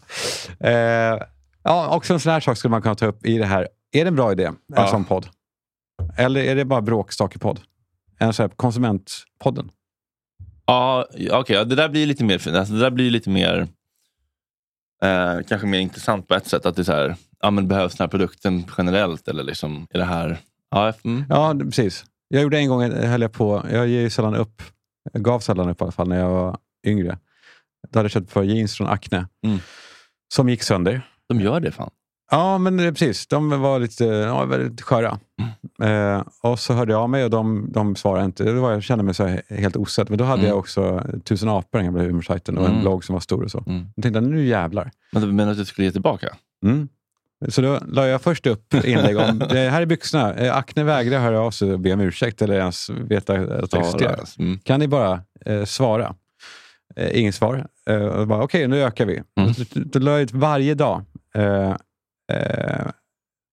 [0.69, 1.19] Eh,
[1.63, 3.67] ja, också en sån här sak skulle man kunna ta upp i det här.
[3.91, 4.87] Är det en bra idé, en Ja.
[4.87, 5.27] sån podd?
[6.17, 7.59] Eller är det bara bråkstakepodd?
[8.19, 9.71] En sån här konsumentpodden?
[10.65, 11.55] Ja, okej.
[11.55, 13.67] ja, det där blir lite mer, alltså, det där blir lite mer
[15.03, 16.65] eh, kanske mer intressant på ett sätt.
[16.65, 17.15] Att det är så här,
[17.45, 19.27] ja, men behövs den här produkten generellt?
[19.27, 20.37] Eller liksom, är det här...
[20.71, 21.23] Ja, mm.
[21.29, 22.05] Ja, precis.
[22.27, 24.61] Jag gjorde en gång, höll jag på, jag ger sällan upp,
[25.13, 27.17] jag gav sällan upp i alla fall när jag var yngre.
[27.91, 29.59] Då hade jag köpt par jeans från Acne Mm.
[30.33, 31.01] som gick sönder.
[31.29, 31.89] De gör det fan.
[32.31, 33.27] Ja, men eh, precis.
[33.27, 35.19] De var lite ja, väldigt sköra.
[35.83, 38.43] Eh, och så hörde jag av mig och de, de svarade inte.
[38.43, 40.09] Det var, jag kände mig så helt osedd.
[40.09, 40.49] Men då hade Mm.
[40.49, 42.81] jag också Tusen apor, den gamla humorsajten, och en Mm.
[42.81, 43.63] blogg som var stor och så.
[43.67, 43.85] Mm.
[43.95, 44.91] Jag tänkte, nu jävlar.
[45.11, 46.35] Men du menar att du skulle ge tillbaka?
[46.65, 46.87] Mm.
[47.49, 50.33] Så då la jag först upp inlägg om, det här är byxorna.
[50.33, 53.77] Eh, Acne vägrar höra av sig och be om ursäkt eller ens veta att det
[53.77, 54.19] existerar.
[54.39, 54.59] Mm.
[54.59, 56.15] Kan ni bara eh, svara?
[56.95, 57.67] Eh, inget svar.
[57.89, 59.21] Eh, Okej, nu ökar vi.
[59.39, 59.53] Mm.
[59.73, 61.03] Då la jag ut varje dag.
[61.35, 61.75] Eh,
[62.31, 62.87] eh,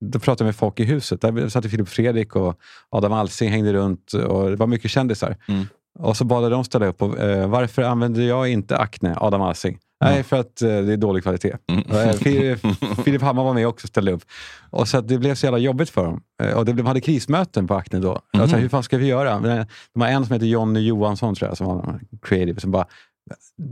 [0.04, 1.20] då pratade jag med folk i huset.
[1.20, 5.36] Där satt Filip Fredrik och Adam Alsing hängde runt och det var mycket kändisar.
[5.48, 5.66] Mm.
[5.98, 7.02] Och så bad dem ställa upp.
[7.02, 9.78] Och, eh, varför använder jag inte Acne, Adam Alsing?
[10.04, 11.56] Nej, för att eh, det är dålig kvalitet.
[11.70, 11.84] Mm.
[11.90, 12.56] Eh,
[13.04, 14.22] Filip, Hammar var med också och ställde upp.
[14.70, 16.22] Och så det blev så jävla jobbigt för dem.
[16.42, 18.20] Eh, och det, de hade krismöten på Acne då.
[18.32, 18.62] Jag sa, Mhm.
[18.62, 19.40] hur fan ska vi göra?
[19.40, 22.86] Men De har en som heter Jonny Johansson, tror jag, som var creative, som bara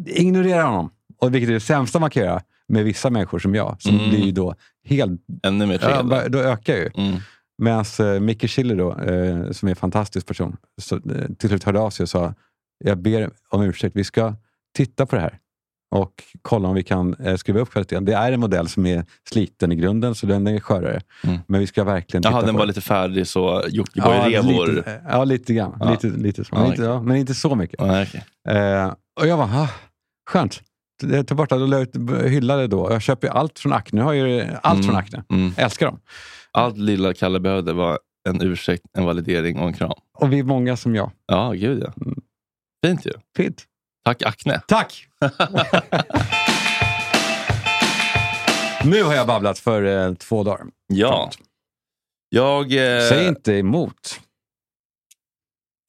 [0.06, 0.90] ignorera honom.
[1.18, 4.10] Och vilket är det sämsta man kan göra med vissa människor som jag, som Mm.
[4.10, 4.54] blir då
[4.84, 5.20] helt...
[5.42, 6.08] Ännu mer fel.
[6.32, 6.90] då ökar ju.
[6.94, 7.16] Mm.
[7.60, 11.02] Medan uh, Micke Schiller, då, eh, som är en fantastisk person, så, eh,
[11.38, 12.34] till slut hörde av sig och sa
[12.84, 14.34] jag ber om ursäkt, vi ska
[14.76, 15.38] titta på det här
[15.94, 18.04] och kolla om vi kan eh, skruva upp kvaliteten.
[18.04, 21.00] Det är en modell som är sliten i grunden, så den är skörare.
[21.24, 21.38] Mm.
[21.46, 22.68] Men vi ska verkligen titta Jaha, den på var det.
[22.68, 24.66] lite färdig så Jockiboi-revor.
[24.66, 25.76] lite, ja, lite grann.
[25.80, 25.90] Ja.
[25.90, 26.50] Lite, lite så.
[26.54, 26.94] Ja, Men, inte, okej.
[26.94, 27.76] ja, men inte så mycket.
[27.78, 28.24] Ja, okej.
[28.48, 29.68] Eh, och jag bara, ah,
[30.30, 30.62] skönt.
[31.02, 31.86] Jag tog bort det och
[32.28, 32.92] hyllade då.
[32.92, 33.98] Jag köper allt från Acne.
[34.00, 34.86] Nu har jag ju allt Mm.
[34.86, 35.24] från Acne.
[35.30, 35.52] Mm.
[35.56, 36.00] Jag älskar dem.
[36.52, 39.92] Allt lilla Kalle behövde var en ursäkt, en validering och en kram.
[40.18, 41.10] Och vi är många som jag.
[41.26, 41.92] Ja, gud ja.
[42.06, 42.20] Mm.
[42.86, 43.12] Fint ju.
[43.36, 43.64] Fint.
[44.04, 44.60] Tack Acne.
[44.68, 45.06] Tack!
[48.84, 50.66] nu har jag babblat för eh, två dagar.
[50.86, 51.30] Ja.
[52.28, 52.72] Jag...
[52.72, 54.20] Eh, Säg inte emot.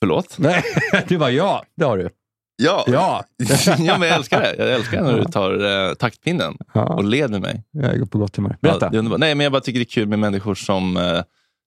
[0.01, 0.37] Förlåt?
[0.37, 0.63] Nej,
[1.07, 2.09] du bara ja, det har du.
[2.55, 2.83] Ja.
[2.87, 3.23] Ja.
[3.79, 4.55] ja, men jag älskar det.
[4.57, 7.01] Jag älskar när du tar eh, taktpinnen och ja.
[7.01, 7.63] leder mig.
[7.71, 8.57] Jag går på gott humör.
[8.61, 8.89] Ja, Berätta.
[8.89, 9.19] det underbart.
[9.19, 10.97] Nej, men jag bara tycker det är kul med människor som...
[10.97, 11.21] Eh,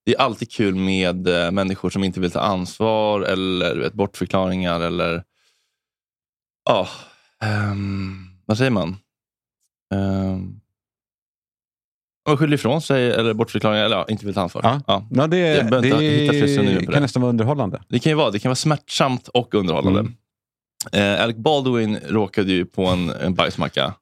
[0.06, 4.80] det är alltid kul med eh, människor som inte vill ta ansvar eller vet, bortförklaringar
[4.80, 5.22] eller...
[6.68, 6.88] Ja,
[7.42, 8.96] ehm, vad säger man?
[9.94, 10.60] Um,
[12.28, 14.62] man skyller ifrån sig eller bortförklaringar eller ja, inte vill ta ansvar.
[14.64, 14.80] Ja.
[14.86, 15.06] Ja.
[15.10, 16.92] Ja, det, det det.
[16.92, 17.82] kan nästan vara underhållande.
[17.88, 20.00] Det kan ju vara det kan vara smärtsamt och underhållande.
[20.00, 20.14] Mm.
[20.92, 23.94] Eh, Alec Baldwin råkade ju på en, en bajsmacka.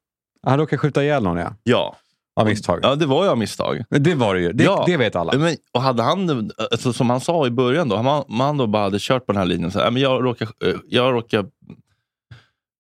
[0.47, 1.55] Han råkade skjuta ihjäl någon, ja.
[1.62, 1.97] Ja.
[2.40, 2.79] Av misstag.
[2.83, 3.85] ja, det var ju av misstag.
[3.90, 4.53] Det var det ju.
[4.53, 4.85] Det, Ja.
[4.87, 5.38] det vet alla.
[5.38, 8.66] Men, och hade han, alltså, som han sa i början, då, han, om han då
[8.66, 9.71] bara hade kört på den här linjen.
[9.71, 11.47] Så här, "Nej, men jag råkar, eh, jag råkar...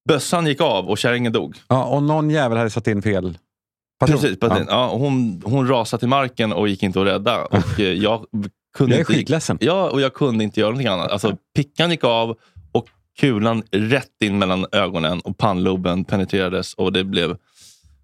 [0.08, 1.56] Bössan gick av och kärringen dog.
[1.68, 3.38] Ja, och någon jävel hade satt in fel
[4.00, 4.18] patron.
[4.20, 4.60] Precis, ja.
[4.68, 7.44] Ja, och hon, hon rasade till marken och gick inte att rädda.
[7.44, 8.24] Och, eh, jag,
[8.76, 9.58] kunde Jag är inte, skitledsen.
[9.60, 11.10] Ja, och jag kunde inte göra någonting annat.
[11.10, 12.38] Alltså, pickan gick av
[13.18, 17.36] kulan rätt in mellan ögonen och pannloben penetrerades och det blev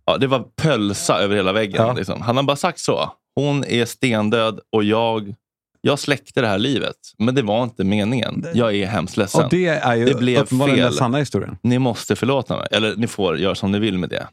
[0.07, 1.87] ja, det var pölsa över hela väggen.
[1.87, 1.93] Ja.
[1.93, 2.23] Liksom.
[2.23, 3.13] Han har bara sagt så.
[3.35, 5.35] Hon är stendöd och jag,
[5.81, 6.97] jag släckte det här livet.
[7.19, 8.47] Men det var inte meningen.
[8.55, 9.45] Jag är hemskt ledsen.
[9.45, 10.99] Och det är ju Det blev uppenbarligen den fel.
[10.99, 11.59] sanna historien.
[11.63, 12.69] Ni måste förlåta mig.
[12.71, 14.29] Eller ni får göra som ni vill med det.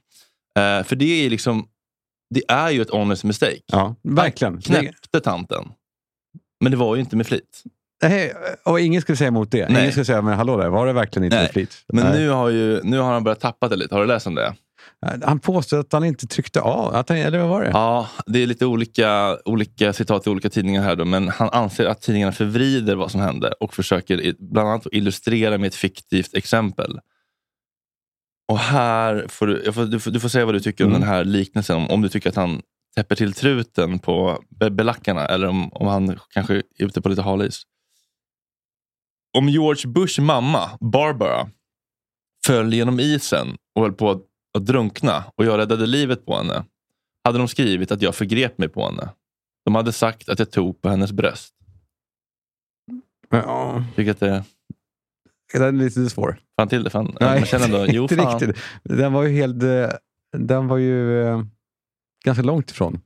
[0.62, 1.68] Eh, för det är liksom
[2.30, 3.62] det är ju ett honest mistake.
[3.66, 4.56] Ja, verkligen.
[4.56, 5.66] Det, Knäppte tanten.
[6.60, 7.64] Men det var ju inte med flit.
[8.10, 8.34] Nej,
[8.66, 9.70] och ingen skulle säga emot det.
[9.70, 9.80] Nej.
[9.82, 11.50] Ingen skulle säga, men hallå där, var det verkligen inte Nej.
[11.54, 11.84] flit?
[11.94, 12.20] Men Nej.
[12.20, 13.96] nu har, ju, nu har han börjat tappa det lite.
[13.96, 14.54] Har du läst om det?
[15.24, 17.70] Han påstår att han inte tryckte av, att han, eller vad var det?
[17.70, 20.96] Ja, det är lite olika, olika citat i olika tidningar här.
[20.96, 25.58] Då, men han anser att tidningarna förvrider vad som hände och försöker bland annat illustrera
[25.58, 27.00] med ett fiktivt exempel.
[28.52, 31.02] Och här får du, får, du, får, du får säga vad du tycker om Mm.
[31.02, 31.76] den här liknelsen.
[31.78, 32.62] Om, om du tycker att han
[32.96, 37.22] täpper till truten på be- belackarna eller om, om han kanske är ute på lite
[37.22, 37.62] halis.
[39.38, 41.50] Om George Bush mamma, Barbara,
[42.46, 44.22] föll genom isen och höll på att,
[44.58, 46.66] att drunkna och jag räddade livet på henne
[47.24, 49.10] hade de skrivit att jag förgrep mig på henne.
[49.66, 51.54] De hade sagt att jag tog på hennes bröst.
[53.30, 54.44] Ja, Tycker att det...
[55.54, 56.40] den är lite svår.
[56.60, 56.90] Fan till det.
[56.90, 57.18] Fan.
[57.22, 58.40] Man känner ändå, jo inte fan.
[58.40, 58.64] riktigt.
[58.84, 59.64] Den var ju helt...
[59.64, 59.90] eh,
[60.38, 61.42] Den var ju eh,
[62.26, 63.02] ganska långt ifrån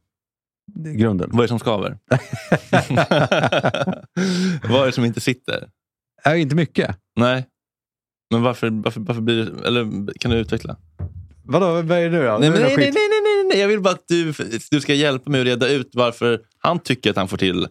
[0.76, 1.30] grunden.
[1.32, 1.98] Vad är det som skaver?
[4.70, 5.70] Vad är det som inte sitter?
[6.24, 6.96] Är inte mycket.
[7.16, 7.46] Nej.
[8.32, 9.68] Men varför, varför, varför blir det...
[9.68, 10.78] Eller kan du utveckla?
[11.44, 12.38] Vadå, vad är det nu då?
[12.38, 13.60] Nej, nej, nej, nej, nej, nej.
[13.60, 14.34] Jag vill bara att du,
[14.72, 17.68] du ska hjälpa mig att reda ut varför han tycker att han får till...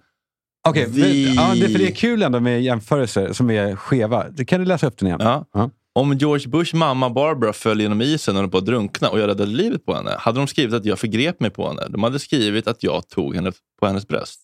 [0.69, 4.29] Okej, Vi- men- ja, det, för det är kul ändå med jämförelser som är skeva.
[4.29, 5.21] Det Kan du läsa upp den igen?
[5.23, 5.47] Ja.
[5.53, 5.71] Ja.
[5.95, 9.29] Om George Bush mamma Barbara föll genom isen och höll på att drunkna och jag
[9.29, 11.87] räddade livet på henne, hade de skrivit att jag förgrep mig på henne.
[11.89, 14.41] De hade skrivit att jag tog henne på hennes bröst.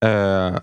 [0.00, 0.60] Ja,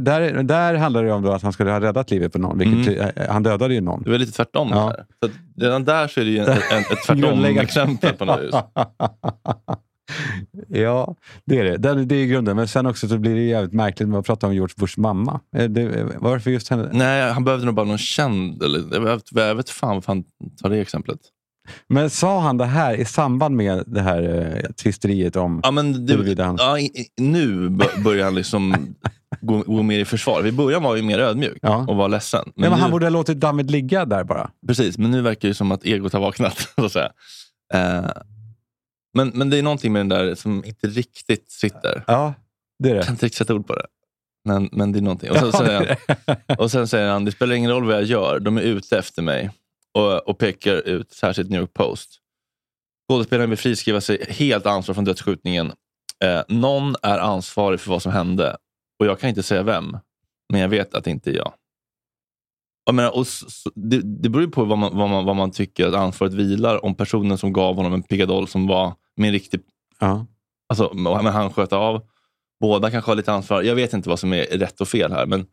[0.00, 2.58] där, där handlar det om att han skulle ha räddat livet på någon.
[2.58, 4.02] Vilket, eh, Han dödade ju någon.
[4.02, 4.68] Det var lite tvärtom.
[4.72, 4.86] Ja.
[4.96, 5.28] Där.
[5.28, 6.56] Så redan där så är det ju en, en,
[6.90, 8.54] ett tvärtom-exempel på något vis.
[10.68, 11.14] ja,
[11.44, 11.76] det är det.
[11.76, 12.04] det.
[12.04, 12.56] Det är grunden.
[12.56, 15.40] Men sen också så blir det jävligt märkligt med att prata om George Bushs mamma.
[15.56, 16.88] Eh, Det, varför just henne?
[16.92, 18.62] Nej, han behövde nog bara någon känd.
[18.62, 20.24] Eller, jag, vet, jag vet fan varför han
[20.62, 21.18] tar det exemplet.
[21.88, 24.22] Men sa han det här i samband med det här
[24.64, 25.60] eh, tvisteriet om...
[25.62, 27.68] Ja, men det, han- ja, i, nu
[28.04, 28.94] börjar han liksom
[29.40, 30.46] gå, gå mer i försvar.
[30.46, 31.86] I början var han mer ödmjuk Ja.
[31.88, 32.42] och var ledsen.
[32.46, 34.50] Men, men nu, han borde ha låtit dammet ligga där bara.
[34.66, 36.58] Precis, men nu verkar det som att egot har vaknat.
[36.78, 37.10] Så att säga.
[37.74, 38.10] Eh,
[39.16, 42.04] men, men det är någonting med den där som inte riktigt sitter.
[42.06, 42.34] Ja,
[42.78, 43.06] det är Jag det.
[43.06, 43.86] kan inte riktigt sätta ord på det.
[44.44, 45.30] Men, men det är någonting.
[45.30, 45.96] Och, så, säger
[46.26, 48.98] han, och sen säger han, det spelar ingen roll vad jag gör, de är ute
[48.98, 49.50] efter mig.
[49.94, 52.20] Och, och pekar ut särskilt New York Post.
[53.10, 55.72] Skådespelaren vill friskriva sig helt ansvar från dödsskjutningen.
[56.24, 58.56] Eh, någon är ansvarig för vad som hände.
[58.98, 59.96] Och jag kan inte säga vem,
[60.52, 61.52] men jag vet att det inte är jag.
[62.84, 65.36] Jag menar, och s- s- det, det beror ju på vad man, vad, man, vad
[65.36, 69.32] man tycker att ansvaret vilar om personen som gav honom en pickadoll som var en
[69.32, 69.60] riktig
[70.00, 70.26] Ja.
[70.68, 72.06] Alltså, men han sköt av.
[72.60, 73.62] Båda kanske har lite ansvar.
[73.62, 75.26] Jag vet inte vad som är rätt och fel här.
[75.26, 75.46] Men,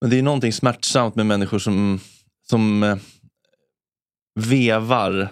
[0.00, 2.00] men det är någonting smärtsamt med människor som,
[2.48, 2.96] som eh,
[4.34, 5.28] vevar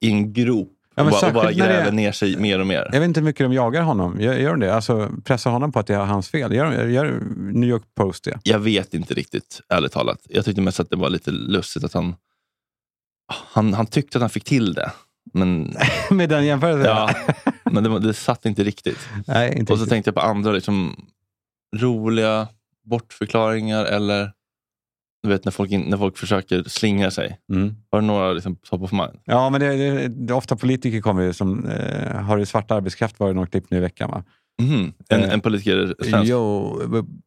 [0.00, 2.66] i en grop Ja, och, bara, och bara när det gräver ner sig mer och
[2.66, 2.88] mer.
[2.92, 4.20] Jag vet inte hur mycket de jagar honom.
[4.20, 4.74] Gör, gör de det?
[4.74, 6.52] Alltså pressar honom på att det är hans fel?
[6.54, 8.38] Gör, gör New York Post det?
[8.42, 10.18] Jag vet inte riktigt, ärligt talat.
[10.28, 12.14] Jag tyckte mest att det var lite lustigt att han,
[13.32, 14.90] han, han tyckte att han fick till det.
[15.32, 15.76] Men,
[16.10, 16.84] Med den jämförelsen?
[16.84, 17.10] ja,
[17.64, 19.08] men det, det satt inte riktigt.
[19.26, 19.90] Nej, inte Och så riktigt.
[19.90, 21.06] tänkte jag på andra liksom,
[21.76, 22.48] roliga
[22.84, 24.32] bortförklaringar eller
[25.22, 27.38] du vet när folk, in, när folk försöker slingra sig.
[27.52, 27.74] Mm.
[27.90, 29.18] Har du några liksom, top of mind?
[29.24, 33.20] Ja, men det, det, det, ofta politiker kommer ju som eh, har i svart arbetskraft
[33.20, 34.24] var det något klipp nu i veckan va?
[34.62, 34.92] Mhm.
[35.08, 36.30] En, Eh, en politiker svensk?
[36.30, 36.80] Jo,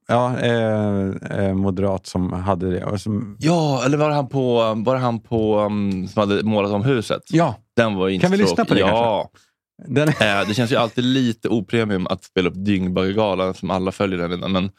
[0.07, 1.07] ja, eh,
[1.39, 2.99] eh, moderat som hade det.
[2.99, 6.83] Som, Ja, eller var det han på, var han på um, som hade målat om
[6.83, 7.21] huset?
[7.29, 8.67] ja, Den var inte Kan vi lyssna tråkig.
[8.69, 9.29] på det Ja.
[9.87, 14.19] den, Eh, det känns ju alltid lite opremium att spela upp Dyngbaggegalan som alla följer
[14.19, 14.51] den redan.
[14.51, 14.69] Men,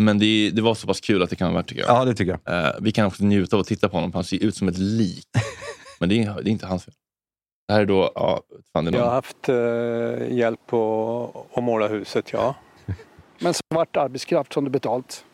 [0.00, 1.90] men det, det var så pass kul att det kan vara värt tycker jag.
[1.90, 2.66] ja, det tycker jag.
[2.66, 4.78] Eh, vi kan också njuta av att titta på honom, han ser ut som ett
[4.78, 5.26] lik.
[6.00, 6.94] Men det är, det är inte hans fel.
[7.68, 8.40] Det här är då, ja,
[8.72, 12.54] fan det är Jag har haft eh, hjälp att, att måla huset, ja.
[13.38, 15.24] Men svart arbetskraft som du betalt.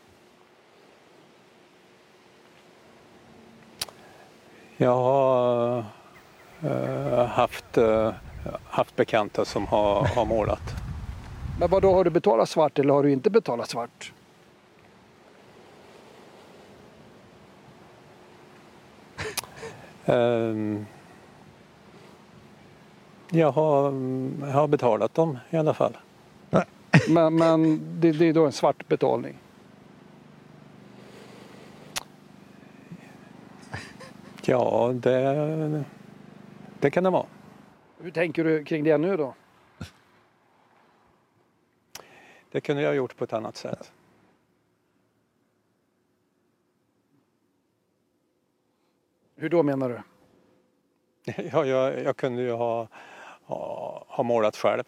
[4.76, 5.84] Jag har
[6.62, 8.12] eh, haft, eh,
[8.64, 10.62] haft bekanta som har, har målat.
[11.60, 14.12] Men vad då har du betalat svart eller har du inte betalat svart?
[20.06, 20.86] Ehm,
[23.30, 23.84] jag, har,
[24.40, 25.96] jag har betalat dem i alla fall.
[27.08, 29.38] Men, men det, det är då en svart betalning.
[34.44, 35.84] Ja, det,
[36.80, 37.26] det kan det vara.
[37.98, 39.34] Hur tänker du kring det nu då?
[42.50, 43.92] Det kunde jag ha gjort på ett annat sätt.
[49.36, 50.02] Hur då menar du?
[51.52, 52.88] Ja, jag, jag kunde ju ha,
[53.44, 54.82] ha, ha målat själv.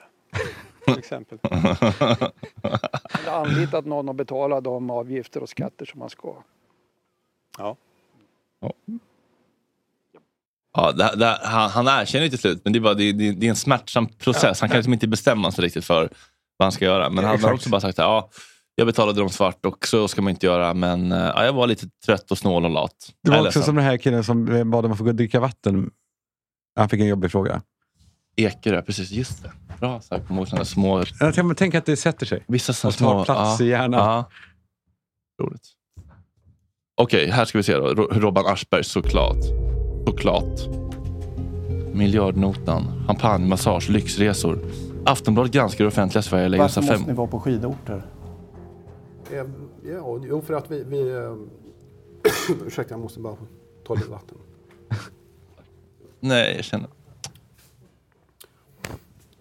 [0.85, 1.39] till exempel.
[1.43, 6.37] Eller anlitat någon att betala de avgifter och skatter som man ska.
[7.59, 7.77] Ja.
[10.73, 13.33] Ja, det, det, han, han erkänner ju till slut, men det är, bara, det, det,
[13.33, 14.61] det är en smärtsam process.
[14.61, 16.09] Han kan liksom inte bestämma sig riktigt för
[16.57, 17.11] vad han ska göra.
[17.11, 18.31] Men han har också bara sagt att ja,
[18.79, 20.75] jag betalade dem svart och så ska man inte göra.
[20.75, 23.13] Men eh, ja, jag var lite trött och snål och lat.
[23.23, 25.91] Det var också som den här killen som bad om att få dricka vatten.
[26.77, 27.63] Han fick en jobbig fråga.
[28.37, 29.11] Ekerö, precis.
[29.11, 29.53] Just det.
[29.81, 30.01] Bra.
[30.01, 30.99] Så här, kom ihåg sådana små...
[31.21, 32.45] Jag tänker- Tänk att det sätter sig.
[32.49, 33.35] Vissa sådana Och tar små...
[33.45, 34.01] plats i hjärnan.
[34.01, 34.31] Ja.
[35.43, 35.63] Roligt.
[37.01, 37.87] Okej, här ska vi se då.
[37.95, 39.45] Ro- Robban Aschberg, såklart.
[40.07, 40.61] Såklart.
[41.93, 44.59] Miljardnotan, champagne, massage, lyxresor.
[45.07, 47.03] Aftonbladet granskar det offentliga Sverige Varför måste fem...
[47.07, 48.03] ni vara på skidorter?
[49.33, 49.47] Eh,
[49.85, 50.85] Ja, jo, för att vi...
[50.85, 51.37] vi eh,
[52.67, 53.37] ursäkta, jag måste bara
[53.87, 54.39] ta lite vatten.
[56.21, 56.89] Nej, jag känner...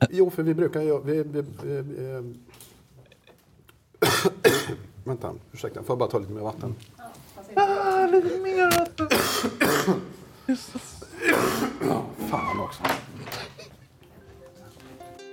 [0.09, 1.01] Jo, för vi brukar ju...
[1.01, 2.23] Vi, vi, vi, eh,
[5.03, 5.83] vänta, ursäkta.
[5.83, 6.75] Får jag bara ta lite mer vatten?
[7.55, 8.09] Ja,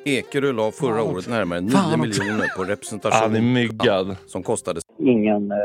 [0.05, 2.23] Ekerö la förra året närmare 9 Fan också.
[2.23, 4.17] miljoner på representation Han är myggad.
[4.27, 5.51] som kostade Ingen...
[5.53, 5.57] Eh,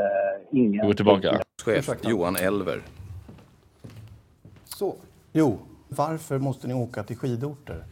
[0.52, 1.41] ingen går tillbaka.
[1.65, 2.82] chef Johan Elver.
[4.65, 4.95] Så,
[5.34, 5.58] Jo,
[5.89, 7.84] varför måste ni åka till skidorter?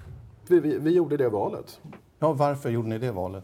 [0.47, 1.79] vi, vi, vi gjorde det valet.
[2.19, 3.43] Ja, varför gjorde ni det valet?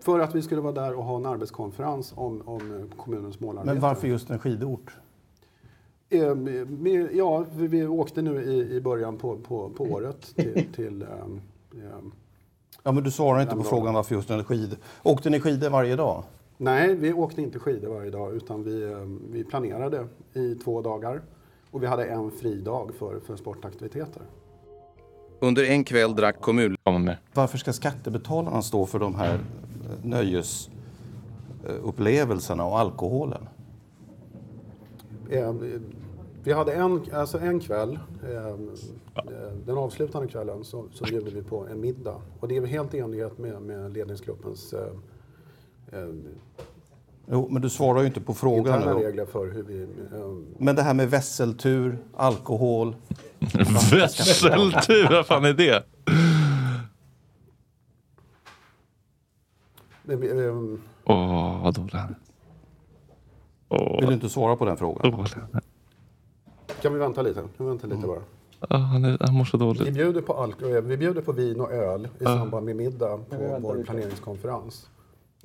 [0.00, 3.72] För att vi skulle vara där och ha en arbetskonferens om, om eh, kommunens målarbete.
[3.74, 4.90] Men varför just en skidort?
[6.08, 10.66] Eh, med, ja, vi, vi åkte nu i, i början på, på, på året till...
[10.74, 11.40] till ehm,
[11.72, 12.12] ehm,
[12.82, 14.76] Ja, men du svarar inte på frågan varför just en skid.
[15.02, 16.24] Åkte ni skidor varje dag?
[16.60, 21.22] nej, vi åkte inte skidor varje dag utan vi, ehm, vi planerade i två dagar.
[21.70, 24.22] Och vi hade en fridag för, för sportaktiviteter.
[25.40, 26.76] Under en kväll drack kommun.
[27.34, 29.40] Varför ska skattebetalarna stå för de här eh,
[30.02, 33.48] nöjesupplevelserna och alkoholen?
[36.44, 37.98] Vi hade en, alltså en kväll,
[38.30, 38.52] eh, eh,
[39.66, 42.16] den avslutande kvällen, så, så bjöd vi på en middag.
[42.40, 44.80] Och det är helt i enlighet med, med ledningsgruppens eh,
[45.92, 46.08] eh,
[47.32, 48.58] Jo, men du svarar ju inte på frågan.
[48.74, 49.04] interna nu.
[49.04, 49.82] regler för hur vi...
[49.82, 52.96] Eh, Men det här med vesseltur, alkohol.
[53.92, 55.84] Vesseltur, vad fan är det?
[61.04, 62.14] Åh, vad dålig han är.
[63.68, 65.10] Åh, Vill du inte svara på den frågan?
[65.10, 65.69] dålig han är.
[66.82, 67.40] Kan vi vänta lite?
[67.40, 68.20] Kan vi vänta lite bara?
[68.68, 69.94] Ah, han, är, han mår så Vi dåligt.
[69.94, 73.58] bjuder på, alko- eh, vi bjuder på vin och öl i samband med middag på
[73.60, 74.88] vår planeringskonferens.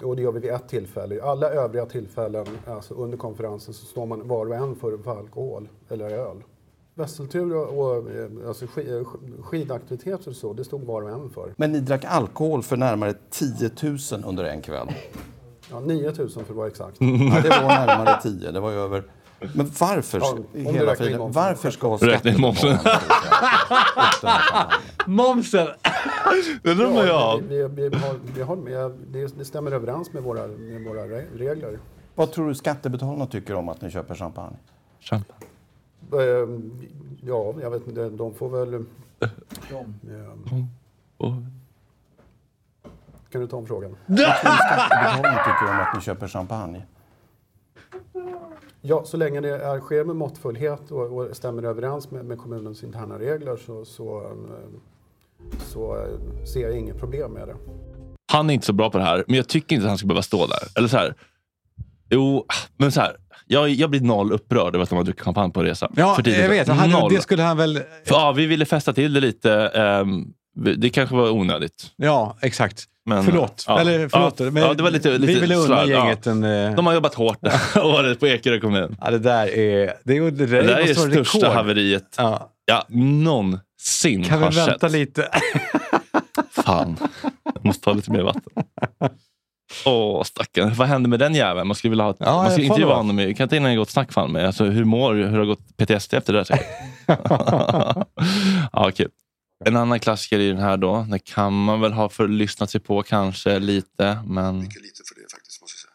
[0.03, 1.15] Och det gör vi vid ett tillfälle.
[1.15, 5.19] I alla övriga tillfällen, alltså under konferensen, så står man var och en för, för
[5.19, 6.37] alkohol eller öl.
[6.93, 9.03] Vesseltur och, och eh, alltså sk, eh,
[9.41, 11.53] skidaktiviteter och så, det stod var och en för.
[11.57, 14.87] Men ni drack alkohol för närmare 10 000 under en kväll.
[15.71, 16.97] Ja, 9000 för att vara exakt.
[16.99, 18.51] Ja, det var närmare 10.
[18.51, 19.03] Det var ju över...
[19.39, 20.45] Men varför, Ja, om
[20.75, 21.43] hela friden, momsen.
[21.43, 22.77] varför ska Räkna in momsen.
[24.21, 24.71] skattebetalarna
[25.05, 25.67] Momsen!
[26.63, 27.41] Det undrar jag.
[27.49, 31.01] vi, vi, vi har, vi har med, det, det stämmer överens med våra, med våra
[31.01, 31.79] re- regler.
[32.15, 34.55] Vad tror du skattebetalarna tycker om att ni köper champagne?
[34.99, 35.45] Champagne.
[36.13, 36.47] Eh,
[37.27, 38.73] Ja, jag vet inte, de får väl...
[38.73, 39.29] eh,
[41.17, 41.37] Åh.
[43.31, 43.95] Kan du ta om frågan?
[44.05, 46.85] Vad tror du skattebetalarna tycker om att ni köper champagne?
[48.81, 52.83] Ja, så länge det är, sker med måttfullhet och, och stämmer överens med, med kommunens
[52.83, 54.79] interna regler så, så, eh,
[55.59, 57.55] så eh, ser jag inget problem med det.
[58.31, 60.07] Han är inte så bra på det här, men jag tycker inte att han ska
[60.07, 60.77] behöva stå där.
[60.77, 61.15] Eller så här.
[62.09, 62.45] Jo,
[62.77, 63.17] men så här.
[63.47, 65.91] Jag, jag blir noll upprörd över att de har druckit champagne på resa.
[65.95, 66.67] Ja, jag vet.
[66.67, 67.13] Han, noll.
[67.13, 67.75] det skulle han väl...
[67.75, 69.53] För, ja, vi ville festa till det lite.
[69.53, 70.33] ehm,
[70.77, 71.91] det kanske var onödigt.
[71.95, 72.85] Ja, exakt.
[73.05, 73.63] Men, förlåt.
[73.67, 73.79] ja.
[73.79, 74.39] Eller förlåt.
[74.39, 76.43] Ja, men ja, det var lite, lite vi ville unna gänget en...
[76.43, 78.97] eh, De har jobbat hårt det här året på Ekerö kommun.
[79.01, 79.93] Ja, det där är...
[80.03, 81.55] Det, är, det, Det där är det största rekord.
[81.55, 82.51] haveriet Ja.
[82.65, 84.91] jag någonsin Kan vi har vänta sett.
[84.91, 85.29] lite?
[86.51, 86.97] Fan,
[87.53, 88.41] jag måste ta lite mer vatten.
[89.85, 90.73] Åh, stackarn.
[90.73, 91.67] Vad hände med den jäveln?
[91.67, 93.17] Man skulle vilja ha ett, Ja, man skulle intervjua follow-up.
[93.17, 93.33] honom.
[93.35, 94.45] Kan inte innan en gott snack fan med.
[94.45, 95.13] Alltså, hur mår?
[95.13, 96.59] Hur har det gått PTSD efter det där?
[98.73, 99.09] ja, kul.
[99.65, 101.07] En annan klassiker i den här då.
[101.11, 104.23] Det kan man väl ha för lyssnat sig på kanske lite.
[104.27, 105.91] Men Mycket lite för det faktiskt, måste jag säga.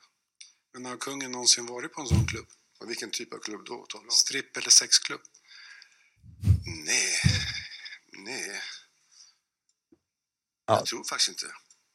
[0.74, 2.46] Men har kungen någonsin varit på en sån klubb?
[2.80, 3.86] Och vilken typ av klubb då?
[4.10, 5.20] Stripp eller sexklubb?
[6.86, 7.34] Nej,
[8.26, 8.60] nej.
[10.66, 11.46] Jag tror faktiskt inte.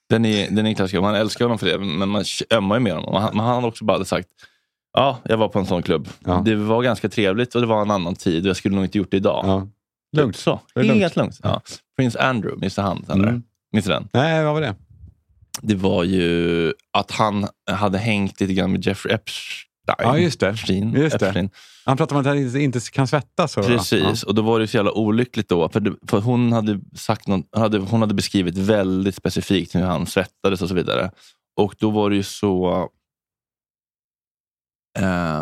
[0.10, 1.02] den är, den är klassiker.
[1.02, 3.14] Man älskar honom för det, men man ömmar ju med honom.
[3.22, 4.30] Han, men han har också bara sagt
[4.98, 6.10] Ja, jag var på en sån klubb.
[6.20, 6.42] Ja.
[6.46, 8.98] Det var ganska trevligt och det var en annan tid och jag skulle nog inte
[8.98, 9.46] gjort det idag.
[9.46, 9.68] Ja.
[10.16, 10.36] Lugnt.
[10.36, 11.02] Så, är lugnt.
[11.02, 11.40] helt lugnt.
[11.44, 11.62] Ja.
[11.98, 13.06] Prins Andrew, han?
[13.10, 13.28] Eller?
[13.28, 13.44] Mm.
[13.72, 14.08] Minns du den?
[14.14, 14.76] Nej, vad var det?
[15.62, 19.66] det var ju att han hade hängt lite grann med Jeffrey Epstein.
[19.98, 20.50] Ja, just det.
[20.50, 20.94] Epstein.
[20.94, 21.26] Just det.
[21.26, 21.50] Epstein.
[21.86, 23.56] Han pratar om att han inte kan svettas.
[23.56, 25.70] Precis, och då var det så jävla olyckligt då.
[25.70, 30.06] För, det, för hon, hade sagt någon, hade, hon hade beskrivit väldigt specifikt hur han
[30.06, 31.12] svettades och så vidare.
[31.56, 32.90] Och då var det ju så...
[35.00, 35.42] Eh,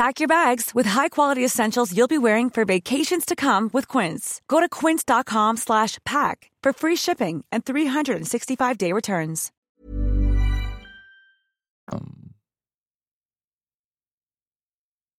[0.00, 4.40] Pack your bags with high-quality essentials you'll be wearing for vacations to come with Quince.
[4.48, 9.52] Go to quince.com slash pack for free shipping and 365-day returns.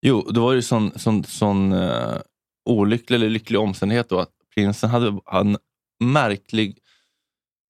[0.02, 2.20] Jo, det var ju sån, sån, sån uh,
[2.64, 5.56] olycklig eller lycklig omständighet då att prinsen hade en
[6.04, 6.78] märklig,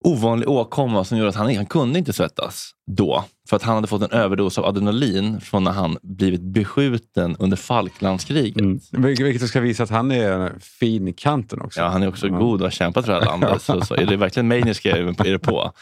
[0.04, 3.24] ovanlig åkomma som gjorde att han, han kunde inte svettas då.
[3.48, 7.56] För att han hade fått en överdos av adrenalin från när han blivit beskjuten under
[7.56, 8.60] Falklandskriget.
[8.60, 8.80] Mm.
[8.90, 11.80] Vilket ska visa att han är fin i kanten också.
[11.80, 13.62] Ja, han är också god och har kämpat för det här landet.
[13.62, 15.72] så, så är det verkligen maniska är det på.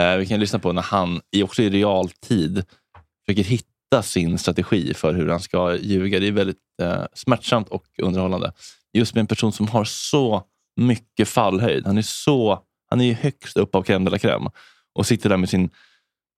[0.00, 2.64] Uh, vi kan lyssna på när han, också i realtid,
[3.26, 6.20] försöker hitta sin strategi för hur han ska ljuga.
[6.20, 8.52] Det är väldigt uh, smärtsamt och underhållande.
[8.92, 10.42] Just med en person som har så
[10.76, 11.86] mycket fallhöjd.
[11.86, 14.50] Han är så han är ju högst upp av crème de la crème
[14.92, 15.70] och sitter där med sin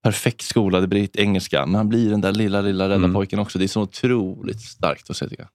[0.03, 1.67] perfekt skolade britt engelska.
[1.67, 3.15] Men han blir den där lilla, lilla rädda Mm.
[3.15, 3.59] pojken också.
[3.59, 5.51] Det är så otroligt starkt att se tycker jag.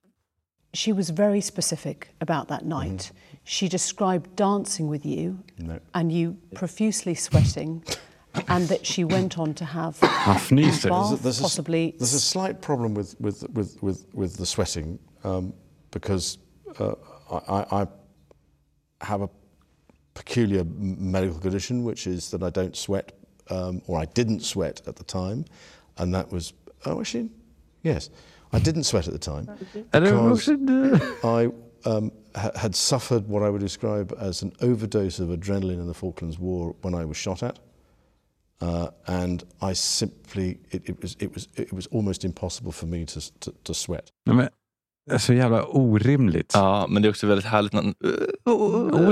[0.73, 3.13] She was very specific about that night.
[3.45, 5.35] She described dancing with you
[5.91, 7.81] and you profusely sweating,
[8.47, 10.85] and that she went on to have bath, There's
[11.39, 11.91] a- possibly.
[11.99, 15.53] There's a slight problem with with with with, with the sweating um,
[15.91, 16.37] because
[16.79, 16.93] uh,
[17.31, 17.87] I, I
[18.99, 19.29] have a
[20.19, 23.13] peculiar medical condition, which is that I don't sweat,
[23.49, 25.45] um, or I didn't sweat at the time,
[25.97, 26.53] and that was
[26.85, 27.29] oh actually
[27.83, 28.09] yes,
[28.51, 29.45] I didn't sweat at the time
[29.91, 30.49] because
[31.23, 31.49] I
[31.85, 35.93] um, ha- had suffered what I would describe as an overdose of adrenaline in the
[35.93, 37.59] Falklands War when I was shot at.
[38.61, 43.05] Uh, and I simply, it, it, was, it, was, it was almost impossible for me
[43.05, 44.11] to, to, to sweat.
[44.25, 44.49] Det är
[45.17, 46.51] så jävla orimligt.
[46.53, 47.93] Ja, men det är också väldigt härligt när han...
[48.45, 49.07] Oh,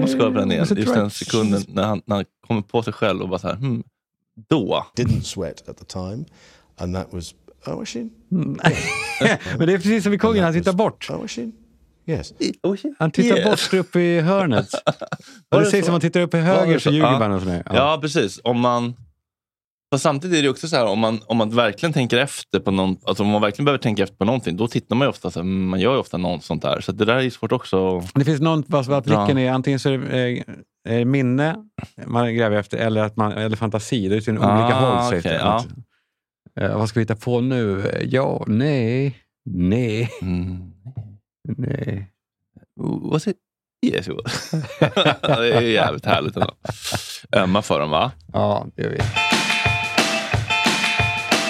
[0.00, 0.66] måste kolla på den igen.
[0.76, 3.54] Just den sekunden när han, när han kommer på sig själv och bara så här,
[3.54, 3.82] hmm,
[4.48, 4.86] då.
[4.96, 6.24] Didn't sweat at the time,
[6.78, 7.34] and that was,
[7.66, 8.58] oh actually, Mm.
[9.58, 11.10] Men det är precis som i Kungen, han tittar bort.
[11.10, 11.52] oh actually,
[12.06, 12.32] yes.
[12.98, 13.44] Han tittar Yes.
[13.70, 14.70] bort upp i hörnet.
[15.50, 15.84] Det det sägs så?
[15.84, 17.28] som man tittar upp i höger så ljuger Ja.
[17.28, 17.40] man.
[17.40, 17.62] Sådär.
[17.74, 17.98] Ja.
[18.02, 18.40] precis.
[18.44, 18.94] Om man...
[19.92, 22.70] Fast samtidigt är det också så här, om man, om man verkligen tänker efter på
[22.70, 25.30] någon, alltså om man verkligen behöver tänka efter på någonting, då tittar man ju ofta,
[25.30, 26.80] så här, mm, man gör ju ofta något sånt där.
[26.80, 28.02] Så det där är ju svårt också.
[28.14, 28.40] Det finns
[28.88, 29.24] vad Bra.
[29.24, 30.44] blicken är, antingen så är det
[30.88, 31.56] eh, eh, minne
[32.06, 34.08] man gräver efter eller, att man, eller fantasi.
[34.08, 35.10] Det är olika Ah, håll.
[35.10, 35.38] sägs okej, det.
[35.38, 35.64] ja.
[36.60, 37.84] Eh, vad ska vi hitta på nu?
[38.10, 39.16] Ja, nej,
[39.50, 40.58] nej, Mm.
[41.56, 42.10] nej.
[43.02, 43.36] Was it?
[43.86, 44.06] Yes,
[45.20, 46.50] det är jävligt härligt ändå.
[47.36, 48.12] ömma för dem va?
[48.32, 48.98] Ja, det gör vi.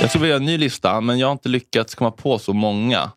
[0.01, 2.53] Jag tror vi gör en ny lista, men jag har inte lyckats komma på så
[2.53, 3.11] många.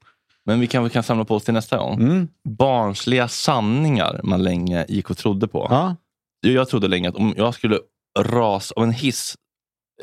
[0.46, 1.94] Men vi kanske kan samla på oss till nästa gång.
[2.02, 2.28] Mm.
[2.50, 5.68] Barnsliga sanningar man länge gick och trodde på.
[5.70, 5.96] Ja.
[6.42, 7.80] Jag trodde länge att om jag skulle
[8.20, 9.36] rasa av en hiss,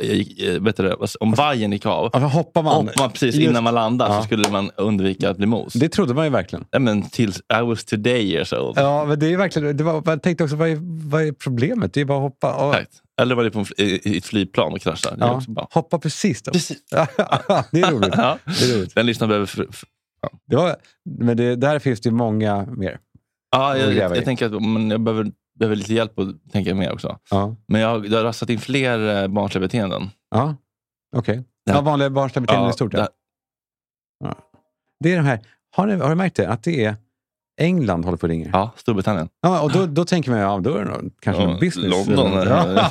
[0.00, 3.64] eh, eh, vet du om vajern gick av, Alltså, hoppar man, hoppar man precis innan
[3.64, 4.20] man landar Ja.
[4.20, 5.72] så skulle man undvika att bli mos.
[5.72, 6.64] Det trodde man ju verkligen.
[6.70, 8.78] Ja, men tills I was today years old.
[8.78, 9.76] Ja, men det är verkligen...
[9.76, 10.78] Det var, jag tänkte också, vad är,
[11.10, 11.94] vad är problemet?
[11.94, 12.54] Det är bara att hoppa.
[12.54, 12.74] Och.
[13.20, 15.40] Eller var det på en, i, ett flygplan och är ja,
[15.72, 16.42] hoppa precis.
[16.52, 16.82] Precis.
[17.70, 18.14] det är roligt.
[18.16, 18.38] Ja.
[18.44, 18.94] Det är roligt.
[18.94, 19.46] Den listan behöver...
[19.46, 19.88] För, för,
[20.46, 20.76] Det var,
[21.18, 22.98] men det, där finns det många mer.
[23.50, 26.92] ja, jag, jag, jag tänker att men jag behöver, behöver lite hjälp att tänka mer
[26.92, 27.18] också.
[27.30, 30.10] Ja, Men jag, har- jag har rastat in fler eh, barnsliga beteenden.
[30.30, 30.56] ja.
[31.16, 31.44] okej.
[31.64, 31.74] Ja.
[31.74, 32.92] Ja, vanliga barnsliga beteenden Ja, i stort.
[32.92, 33.08] det- Ja.
[34.24, 34.36] Ja.
[35.00, 35.40] Det är de här...
[35.76, 36.48] Har, ni, har du märkt det?
[36.48, 36.96] Att det är
[37.60, 38.50] England håller på och ringer?
[38.52, 39.28] Ja, Storbritannien.
[39.42, 42.08] Ja, och då, då tänker man, ja, då är det nog kanske Ja, någon business.
[42.08, 42.32] London.
[42.32, 42.90] Ja.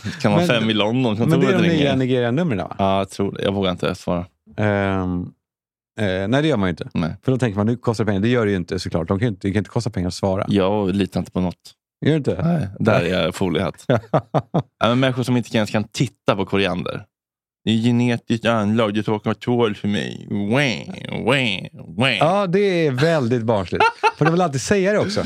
[0.20, 1.16] kan vara fem i London.
[1.18, 1.96] Men det är de nya.
[1.96, 2.76] Nigeria-numren va?
[2.78, 3.42] Ja, jag tror det.
[3.42, 4.26] Jag vågar inte svara.
[4.56, 5.20] Ehm,
[6.00, 6.88] eh, nej, det gör man ju inte.
[6.94, 7.16] Nej.
[7.22, 8.20] För då tänker man, nu kostar det pengar.
[8.20, 9.08] Det gör det ju inte såklart.
[9.08, 10.44] De kan ju inte, det kan inte kosta pengar att svara.
[10.48, 11.74] Jag litar inte på något.
[12.06, 12.42] Gör det inte?
[12.42, 13.86] Nej, där är jag foliehatt.
[14.96, 17.04] människor som inte ens kan titta på koriander.
[17.64, 20.26] Det är genetiskt anlag, det smakar tål för mig.
[20.30, 22.16] Wah, wah, wah.
[22.16, 23.84] Ja, det är väldigt barnsligt.
[24.18, 25.22] För de vill alltid säga det också.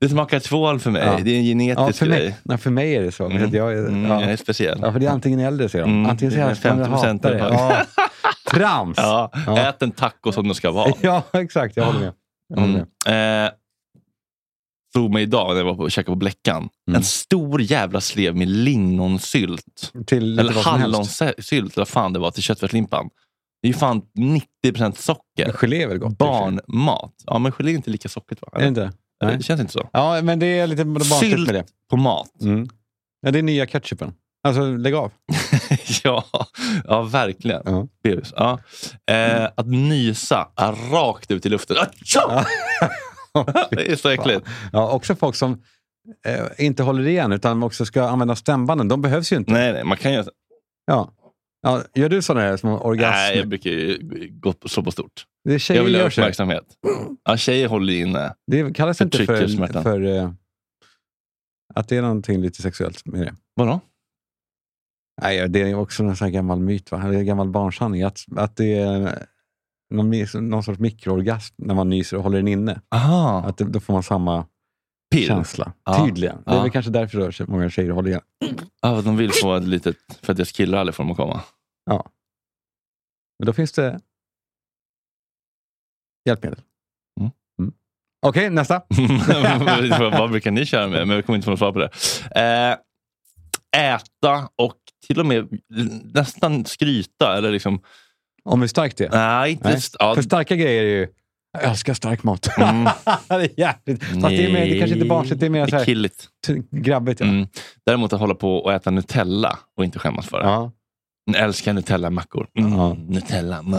[0.00, 1.02] Det smakar tvål för mig.
[1.06, 1.18] Ja.
[1.24, 2.18] Det är en genetisk Ja, för, grej.
[2.24, 3.26] mig, nej, för mig är det så.
[3.26, 3.54] Mm.
[3.54, 4.20] Jag, Mm, ja.
[4.22, 4.78] Jag är speciell.
[4.82, 5.90] ja, för det är antingen eller, säger de.
[5.92, 7.40] Mm, Antingen man eller 50% hatar det.
[7.46, 7.84] ungefär.
[8.46, 8.50] Ja.
[8.50, 8.98] Trams!
[8.98, 9.58] Ja, Ja.
[9.68, 10.92] Ät en taco som det ska vara.
[11.00, 11.76] Ja, exakt.
[11.76, 12.12] Jag håller med.
[12.48, 12.86] Jag håller med.
[13.06, 13.44] Mm.
[13.46, 13.50] Eh,
[14.92, 16.68] slog mig idag när jag var på, käkade på Bläckan.
[16.88, 16.96] Mm.
[16.96, 19.92] En stor jävla slev med lingonsylt.
[20.06, 23.10] Till Eller hallonsylt, eller vad fan det var, till köttfärslimpan.
[23.62, 24.02] Det är ju fan
[24.64, 25.52] 90% socker.
[25.52, 26.18] Gelé är väl gott?
[26.18, 27.14] Barnmat.
[27.26, 28.48] Ja, men gelé är inte lika sockert va?
[28.52, 28.92] Är det inte?
[29.22, 29.36] Nej.
[29.36, 29.88] Det känns inte så.
[29.92, 31.64] Ja, men det är lite barnsligt med det.
[31.90, 32.40] På mat.
[32.40, 32.68] Mm.
[33.20, 34.14] Ja, det är nya ketchupen.
[34.44, 35.12] Alltså, lägg av.
[36.04, 36.24] ja,
[36.84, 37.62] ja, verkligen.
[37.64, 37.86] Ja.
[38.02, 38.32] Bebis.
[38.36, 38.58] Ja.
[39.10, 40.48] Eh, att nysa
[40.92, 41.76] rakt ut i luften.
[41.80, 42.44] Atcha!
[43.70, 44.46] det är så äckligt.
[44.72, 45.62] Ja, också folk som
[46.26, 48.88] eh, inte håller igen utan också ska använda stämbanden.
[48.88, 49.52] De behövs ju inte.
[49.52, 50.24] Nej, nej, man kan ju...
[50.86, 51.12] Ja.
[51.62, 53.10] Ja, gör du sådana här små orgasmer?
[53.10, 53.98] Nej, jag brukar
[54.40, 55.24] gå på, slå på stort.
[55.44, 56.20] det är tjejer jag vill ha så.
[56.20, 56.64] uppmärksamhet.
[57.24, 58.34] Ja, tjejer håller inne.
[58.46, 59.82] Det kallas inte för, smärtan.
[59.82, 60.30] för eh,
[61.74, 63.34] att det är någonting lite sexuellt med det.
[63.54, 63.80] Vadå?
[65.22, 67.02] Nej, det är också en sån här gammal myt, va?
[67.02, 68.02] eller en gammal barnsanning.
[68.02, 69.26] Att, att det är
[69.96, 70.10] någon,
[70.50, 72.80] någon sorts mikroorgasm när man nyser och håller den inne.
[72.94, 73.42] Aha.
[73.46, 74.46] Att det, då får man samma
[75.14, 75.26] Pirr.
[75.26, 75.72] känsla.
[75.84, 76.04] Ja.
[76.06, 76.42] Tydligen.
[76.44, 76.62] Det är Ja.
[76.62, 78.22] väl kanske därför då så många tjejer håller igen.
[78.82, 79.96] Ja, de vill få ett litet...
[80.22, 81.40] För att deras killar aldrig får dem att komma.
[81.84, 82.10] Ja.
[83.38, 84.00] Men då finns det
[86.28, 86.60] hjälpmedel.
[87.20, 87.32] Mm.
[87.60, 87.74] Mm.
[88.26, 88.82] Okej, nästa.
[90.18, 91.06] Vad brukar ni köra med?
[91.08, 91.90] Men jag kommer inte få något svar på det.
[92.40, 92.76] Eh,
[93.94, 94.76] äta och
[95.06, 95.58] till och med
[96.14, 97.36] nästan skryta.
[97.36, 97.82] Eller liksom,
[98.44, 99.10] Om hur starkt det är.
[99.10, 99.68] nej, inte...
[99.68, 99.80] Nej.
[99.98, 101.08] Ja, För starka grejer är ju...
[101.52, 102.58] Jag älskar stark mat.
[102.58, 102.84] Mm.
[103.28, 104.04] det är jävligt.
[104.04, 105.78] Fast det är, mer, det är kanske inte barnsligt, det är mer det så är
[105.78, 106.28] här, killigt.
[106.70, 107.20] grabbigt.
[107.20, 107.26] Ja.
[107.26, 107.46] Mm.
[107.86, 110.44] Däremot att hålla på och äta Nutella och inte skämmas för det.
[110.44, 110.72] Ja.
[111.24, 112.46] Jag älskar Nutella-mackor.
[112.58, 112.72] Mm.
[112.72, 112.94] Ja.
[112.94, 113.58] Nutella.
[113.58, 113.74] Mm.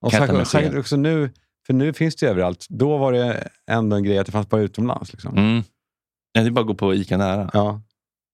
[0.00, 1.30] Och säkert, säkert också nu,
[1.66, 2.66] för nu finns det ju överallt.
[2.68, 5.12] Då var det ändå en grej att det fanns bara utomlands.
[5.12, 5.36] Liksom.
[5.36, 5.62] Mm.
[6.32, 7.50] Ja, det är bara att gå på Ica nära.
[7.52, 7.80] Ja.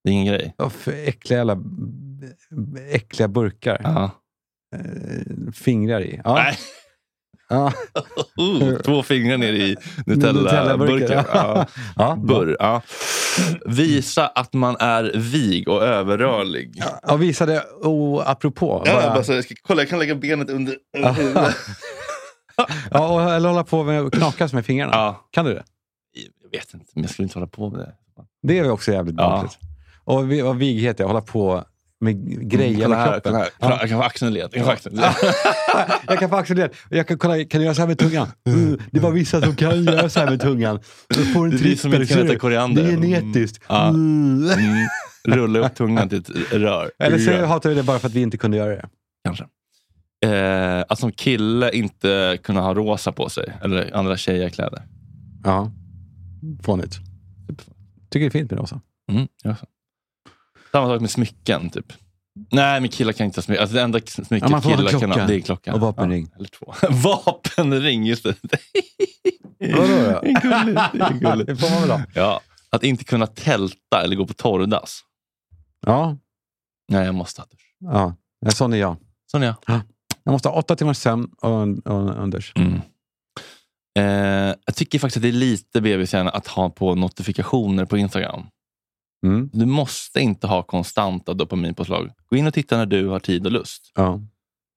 [0.05, 0.55] Det är ingen grej.
[0.59, 1.59] Och för äckliga, jävla,
[2.91, 3.81] äckliga burkar.
[3.85, 4.11] Ja.
[4.75, 6.21] Eh, Fingrar i.
[6.25, 6.35] Ja.
[6.35, 6.59] Nej.
[7.49, 7.73] Ja.
[8.41, 11.25] Uh, två fingrar ner i Nutella-burken.
[11.35, 11.67] Ja.
[11.97, 12.17] Ja.
[12.17, 12.83] Burr, ja.
[13.67, 16.83] Visa att man är vig och överrörlig.
[17.09, 18.83] Och visade, oh, apropå.
[18.87, 21.55] Ja, bara- bara, så, jag ska, kolla, jag kan lägga benet under, under huvudet.
[22.91, 24.93] ja, och, eller hålla på med att knakas med fingrarna.
[24.93, 25.29] Ja.
[25.31, 25.65] Kan du det?
[26.51, 27.93] Jag vet inte, men jag skulle inte hålla på med det.
[28.43, 29.49] Det är också jävligt Ja.
[30.05, 31.65] Och, och vighet att hålla på
[32.05, 33.33] med grejer kolla med här, kroppen.
[33.33, 33.51] kolla här.
[33.61, 33.79] Ja.
[33.81, 34.49] Jag kan få axeln led.
[34.53, 35.11] Jag kan få axeln led.
[36.09, 36.71] jag kan få axelled.
[36.91, 38.29] Jag kan, kolla, kan du göra så här med tungan?
[38.47, 40.81] Mm, det är bara vissa som kan göra så här med tungan.
[41.09, 42.39] Då får du en Det är vi som inte kan äta du?
[42.39, 42.83] koriander.
[42.83, 43.71] Det är genetiskt.
[43.71, 44.51] Mm.
[44.51, 44.87] Mm.
[45.29, 46.91] Rulla upp tungan till ett rör.
[46.99, 47.47] Eller så Rör.
[47.47, 48.89] hatar vi det bara för att vi inte kunde göra det.
[49.25, 49.45] Kanske.
[50.27, 53.53] Eh, att som kille inte kunna ha rosa på sig.
[53.63, 54.83] Eller andra tjejerkläder.
[55.45, 55.71] Ja,
[56.63, 56.99] fånigt.
[58.11, 58.81] Tycker det är fint med rosa.
[59.13, 59.67] Mm, jag också.
[60.75, 61.71] Samma sak med smycken.
[61.71, 61.93] Typ.
[62.51, 63.63] Nej, men killar kan inte ha smycken.
[63.63, 65.75] Alltså, det enda smycket Ja, en killar kan ha det är klockan.
[65.75, 66.29] Och vapenring.
[66.31, 66.75] Ja, eller två.
[66.91, 68.35] vapenring, just det.
[69.59, 70.21] Vadå då?
[70.23, 71.47] Det är gulligt.
[71.47, 72.03] Det får man väl ha.
[72.15, 75.01] Ja, att inte kunna tälta eller gå på torrdass.
[75.87, 76.17] Ja,
[76.89, 77.75] Nej, jag måste ha dusch.
[77.81, 78.17] ja.
[78.47, 78.97] En sån är jag.
[79.31, 79.81] Sån är jag.
[80.25, 81.61] Jag måste ha åtta timmars sömn och,
[81.93, 82.53] och unders.
[82.55, 82.81] Mm.
[83.99, 88.47] Eh, jag tycker faktiskt att det är lite bebishjärna att ha på notifikationer på Instagram.
[89.25, 89.51] Mm.
[89.53, 92.11] Du måste inte ha konstanta dopaminpåslag.
[92.31, 93.93] Gå in och titta när du har tid och lust.
[93.95, 94.21] Ja.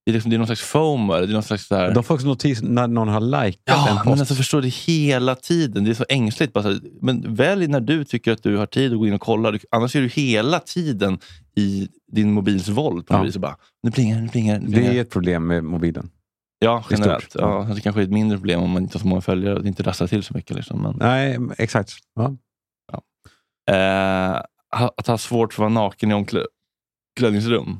[0.06, 1.14] Det är, liksom, det är någon slags FOMO.
[1.14, 1.94] Det är någon slags så här...
[1.94, 4.06] De får också notis när någon har likat en Ja, post.
[4.06, 5.84] men alltså förstår du hela tiden.
[5.84, 6.54] Det är så ängsligt.
[6.54, 9.22] Bara så men välj när du tycker att du har tid att gå in och
[9.22, 9.52] kolla.
[9.52, 11.20] Du, annars är du hela tiden
[11.56, 13.08] i din mobils våld.
[13.08, 13.22] På Ja.
[13.22, 16.10] vis och bara, nu plingar nu plingar det, nu Det är ett problem med mobilen.
[16.60, 17.36] Ja, generellt.
[17.40, 19.66] Ja, det kanske är ett mindre problem om man inte har så många följare och
[19.66, 20.56] inte rasslar till så mycket.
[20.56, 20.82] Liksom.
[20.82, 21.92] Men, Nej, exakt.
[22.16, 22.36] Ja.
[23.72, 24.42] Eh,
[24.98, 27.80] att ha svårt för att vara naken i omklädningsrum.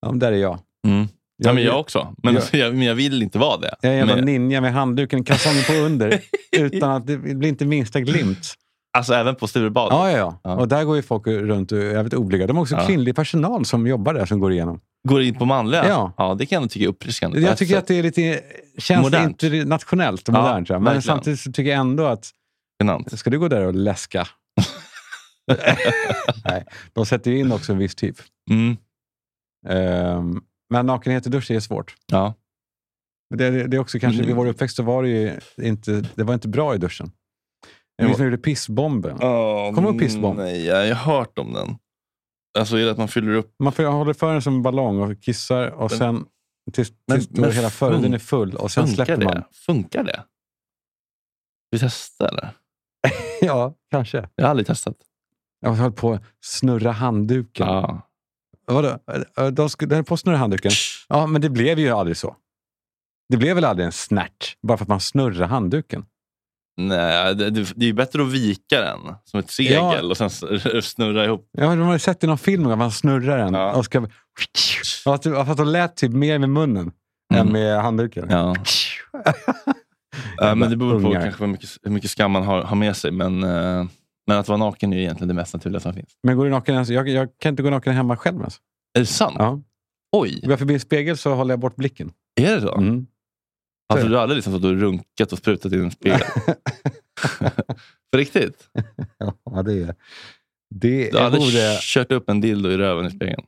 [0.00, 0.58] Ja, men där är jag.
[0.86, 1.00] Mm.
[1.00, 2.14] Ja, Jag- men jag också.
[2.22, 3.74] Men, jag- alltså, jag, men jag vill inte vara det.
[3.80, 6.20] Jag är en jävla men, ninja med handduken, kalsongen på under.
[6.56, 8.54] utan att det blir inte minsta glimt.
[8.98, 9.88] alltså även på Sturebad.
[9.92, 10.54] Ja, ja, ja.
[10.56, 12.46] Och där går ju folk runt och är jävligt oblyga.
[12.46, 12.86] De har också Ja.
[12.86, 14.80] kvinnlig personal som jobbar där som går igenom.
[15.08, 15.88] Går in på manliga?
[15.88, 16.12] Ja.
[16.16, 17.40] ja det kan jag tycka är uppfriskande.
[17.40, 18.40] Jag ett tycker att det är lite,
[18.78, 19.42] känns Modernt.
[19.42, 20.68] internationellt och Ja, modernt.
[20.68, 21.02] Ja, Men verkligen.
[21.02, 22.30] samtidigt så tycker jag ändå att...
[22.82, 23.18] Genant.
[23.18, 24.26] Ska du gå där och läska?
[26.44, 28.16] Nej, de sätter ju in också en viss typ.
[28.50, 28.76] Mm.
[29.68, 31.94] Ehm, men nakenhet i dusch är svårt.
[32.06, 32.34] Ja.
[33.30, 34.26] Men Det, det, det är också kanske, Mm.
[34.26, 37.10] vid vår uppväxt så var det ju inte, det var inte bra i duschen.
[37.96, 39.16] Jag minns när vi gjorde pissbomben.
[39.16, 40.38] Oh, Kommer du ihåg pissbomb?
[40.38, 41.78] Nej, jag har hört om den.
[42.58, 43.54] Alltså är det att man fyller upp...
[43.58, 46.26] Man får, håller för den som en ballong och kissar och Men- sen
[46.72, 49.24] tills, Men- tills men hela fun- är full och sen släpper det?
[49.24, 49.42] man.
[49.52, 50.24] Funkar det?
[51.70, 52.50] Vi testar eller?
[53.40, 54.28] Ja, kanske.
[54.34, 54.96] Jag har aldrig testat.
[55.60, 57.66] Jag höll på att snurra handduken.
[57.66, 58.02] Ja.
[58.66, 58.98] Vadå?
[59.50, 60.70] De höll på att snurra handduken.
[61.08, 62.36] Ja, men det blev ju aldrig så.
[63.28, 66.04] Det blev väl aldrig en snärt bara för att man snurrar handduken?
[66.80, 70.02] Nej, det, det, är ju bättre att vika den som ett segel Ja.
[70.02, 70.30] och sen
[70.82, 71.48] snurra ihop.
[71.52, 73.54] Ja, de har ju sett i någon film att man snurrar den.
[73.54, 74.06] Och ska,
[75.04, 76.92] fast, det- fast de lät typ mer med munnen
[77.34, 78.26] än med handduken.
[78.30, 78.54] Ja.
[80.36, 82.96] Ja, men det beror på kanske hur mycket, hur mycket skam man har, har med
[82.96, 83.10] sig.
[83.10, 83.86] Men, eh,
[84.28, 86.10] men att vara naken är ju egentligen det mest naturliga som finns.
[86.22, 86.88] Men går du naken ens?
[86.88, 88.56] Jag, jag kan inte gå naken hemma själv ens.
[88.94, 89.36] Är det sant?
[89.38, 89.60] Ja.
[90.16, 90.40] Oj!
[90.40, 92.12] Går jag förbi en spegel så håller jag bort blicken.
[92.40, 92.74] Är det så?
[92.74, 93.06] Mm.
[93.88, 96.20] Alltså, Så- du har aldrig liksom stått och runkat och sprutat i en spegel?
[98.12, 98.68] På riktigt?
[99.44, 99.94] Ja, det är...
[100.74, 101.78] Det Du har aldrig borde...
[101.80, 103.42] kört upp en dildo i röven i spegeln?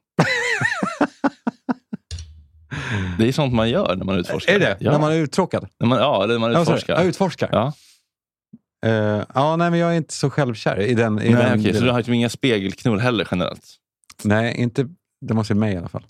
[3.19, 4.55] det är sånt man gör när man utforskar.
[4.55, 4.77] Är det?
[4.81, 4.93] Ja.
[4.93, 5.69] När man är uttråkad?
[5.81, 6.95] När man, ja, eller när man utforskar.
[6.95, 7.49] Ja, utforskar.
[7.53, 7.73] Ja.
[8.87, 11.21] Eh, ja, nej, men jag är inte så självkär i den.
[11.23, 13.65] I Nej, den okej, så du har liksom inga spegelknull heller generellt?
[14.25, 14.87] Nej, inte...
[15.27, 16.07] Det måste vara mig i alla fall.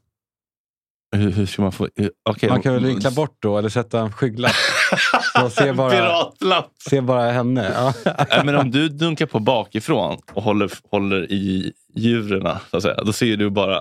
[1.17, 1.89] Hur, hur ska man få...
[1.97, 4.53] hur- okej, Man kan väl vinkla bort då, eller sätta en skygglapp.
[5.41, 6.71] Så se bara, Piratlapp!
[6.91, 7.73] se bara henne.
[7.75, 7.95] Ja.
[8.31, 13.05] Nej, men om du dunkar på bakifrån och håller, håller i djuren, så att säga,
[13.05, 13.81] då ser du bara,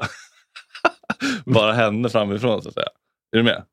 [1.45, 2.61] bara henne framifrån.
[2.61, 2.87] Så att säga.
[3.31, 3.63] Är du med?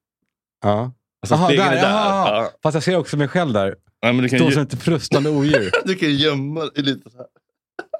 [0.63, 0.93] Ja.
[1.23, 1.91] Alltså, Jaha, spegeln där, är där.
[1.91, 2.43] jaha.
[2.43, 2.51] Ja.
[2.63, 3.77] Fast jag ser också mig själv där.
[4.01, 5.71] Ja, men du kan Står ju- som ett frustande odjur.
[5.85, 7.27] Du kan gömma dig lite så här.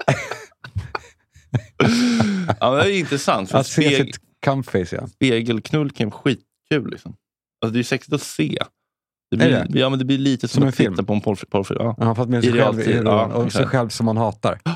[2.61, 3.51] ja, men det är intressant.
[3.51, 5.07] För Att se sitt cumface, ja.
[5.07, 6.91] spegelknull kan vara skitkul.
[6.91, 7.17] Liksom.
[7.61, 8.59] Alltså, det är sexigt att se.
[9.31, 9.79] Det blir, det?
[9.79, 11.07] Ja, men det blir lite som, Som en att titta film?
[11.07, 11.77] på en porrfilm.
[11.81, 11.95] ja.
[11.99, 14.61] Ja, fast med sig själv, i, ja, och sig själv som man hatar.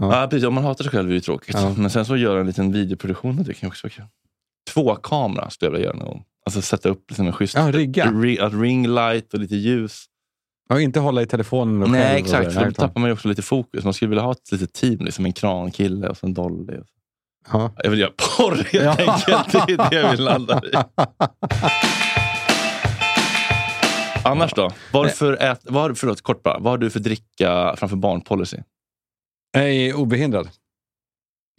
[0.00, 0.26] Ja.
[0.30, 0.46] precis.
[0.46, 1.54] Om man hatar sig själv är det ju tråkigt.
[1.58, 1.74] Ja.
[1.78, 4.04] Men sen så göra en liten videoproduktion, det kan ju också vara kul.
[4.74, 6.24] Två kamera skulle jag vilja göra någon gång.
[6.50, 8.04] Alltså sätta upp liksom en schysst Ja, rigga.
[8.06, 10.04] ri- att ring light och lite ljus.
[10.70, 12.52] Och inte hålla i telefonen och Nej, exakt.
[12.54, 13.84] För då tappar man ju också lite fokus.
[13.84, 16.76] Man skulle vilja ha ett litet team, liksom en krankille och en Dolly.
[16.78, 16.86] Och.
[17.52, 17.72] Ja.
[17.76, 19.12] Jag vill göra porr helt Ja.
[19.12, 19.66] enkelt.
[19.66, 20.72] Det är det jag vill landa i.
[24.24, 24.70] Annars då?
[24.92, 26.58] Varför ät, du- förlåt, kort bara.
[26.58, 28.56] Vad har du för dricka framför barn-policy?
[29.56, 30.48] Är obehindrad.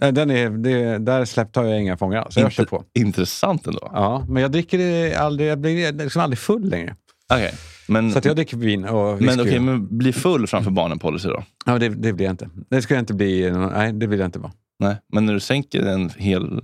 [0.02, 2.84] Nej, Den är, det, där släppte jag inga fångar, så jag kör på.
[2.94, 3.89] Intressant ändå.
[3.94, 6.96] Ja, men jag dricker aldrig, jag blir liksom aldrig full längre.
[7.34, 7.54] Okej,
[7.88, 9.26] men, Så att jag dricker vin och whisky.
[9.36, 11.44] men, okej, men bli full framför barnen-policy då?
[11.66, 12.50] Ja, det, det blir jag inte.
[12.70, 13.52] Det ska jag inte bli.
[13.52, 14.52] Nej, det vill jag inte vara.
[14.80, 16.62] Nej, men när du sänker en hel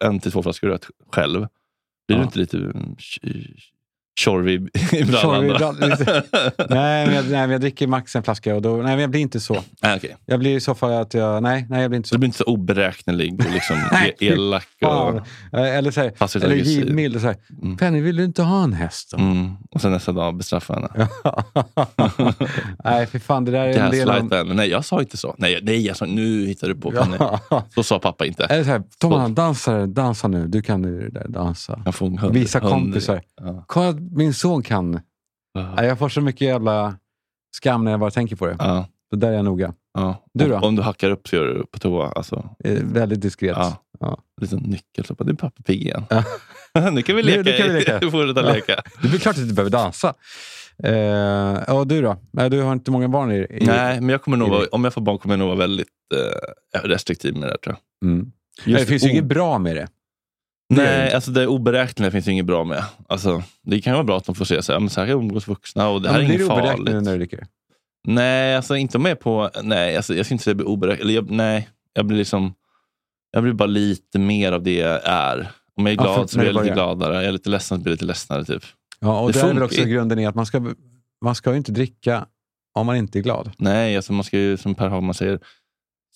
[0.00, 0.78] en till två flaskor
[1.12, 1.40] själv,
[2.08, 2.22] blir du Ja.
[2.22, 2.56] inte lite
[4.20, 5.46] tjorvig i brallan
[6.70, 9.10] nej, men jag, nej, men jag dricker max en flaska och då, nej, men jag
[9.10, 9.62] blir inte så.
[9.82, 10.16] Nej, okej.
[10.26, 12.26] Jag blir i så fall att jag, nej, nej jag blir inte Så du blir
[12.26, 13.76] inte så oberäknelig och liksom
[14.20, 14.68] elak?
[14.82, 15.20] Och,
[15.52, 17.14] Eh, Eller, så här, Passivt eller givmild.
[17.14, 17.76] och så här, Mm.
[17.76, 19.10] Penny, vill du inte ha en häst?
[19.10, 19.16] Då?
[19.18, 21.08] mm, och sen nästa dag bestraffa henne.
[22.84, 24.46] nej, för fan, det där är en del av...
[24.54, 25.34] Nej, jag sa inte så.
[25.38, 26.90] Nej, nej jag sa, nu hittar du på.
[26.90, 27.16] Penny.
[27.74, 28.44] Så sa pappa inte.
[28.44, 30.46] Eller så här, Thomas, dansa, dansa nu.
[30.46, 31.82] Du kan nu det där, dansa.
[32.32, 33.20] Visa kompisar.
[33.40, 33.64] Ja.
[33.66, 35.00] Kolla, min son kan.
[35.54, 36.96] Nej, Jag får så mycket jävla
[37.56, 38.56] skam när jag bara tänker på det.
[38.58, 38.86] Ja.
[39.10, 39.74] Så där är jag noga.
[39.94, 40.24] Ja.
[40.34, 40.58] Du då?
[40.58, 42.08] Om, du hackar upp så gör du på toa.
[42.12, 43.56] Alltså, Eh, Väldigt diskret.
[43.58, 43.76] Ja.
[44.00, 45.04] en liten nyckel.
[45.04, 46.04] Så bara, nu är pappa pigg igen.
[46.92, 47.42] Nu kan vi Nu- leka.
[47.42, 48.00] nu kan vi leka.
[48.10, 48.52] Fortsätta Ja.
[48.54, 48.82] leka.
[49.02, 50.14] Det blir klart att du behöver dansa.
[50.84, 52.16] Eh, och du då?
[52.30, 53.34] Nej, du har inte många barn i...
[53.50, 55.58] i Nej, men jag kommer nog vara, om jag får barn kommer jag nog vara
[55.58, 55.88] väldigt
[56.74, 58.08] eh, restriktiv med det tror jag.
[58.10, 58.32] Mm.
[58.64, 59.88] Just det finns ju inget bra med det.
[60.76, 62.84] Nej, alltså det oberäkneliga finns inget bra med.
[63.08, 65.48] Alltså, det kan ju vara bra att de får se här, men så här umgås
[65.48, 67.04] vuxna och det Ja, här men är blir inget det oberäkneligt farligt.
[67.04, 67.46] när du dricker?
[68.08, 69.50] Nej, alltså inte med på...
[69.62, 71.02] Nej, alltså, jag ska inte säga att det blir oberäkneligt.
[71.04, 72.54] Eller jag, nej, jag blir liksom...
[73.30, 75.50] Jag blir bara lite mer av det jag är.
[75.76, 76.74] Om jag är Ja, glad för- så blir jag lite börjar.
[76.74, 77.14] gladare.
[77.14, 78.44] Jag är lite ledsen så blir jag lite ledsnare.
[78.44, 78.62] Typ.
[79.00, 79.86] Ja, och Det det, är väl också ju.
[79.92, 80.72] grunden i att man ska,
[81.24, 82.26] man ska ju inte dricka
[82.74, 83.50] om man inte är glad.
[83.58, 85.40] Nej, alltså man ska ju som Per Hagman säger,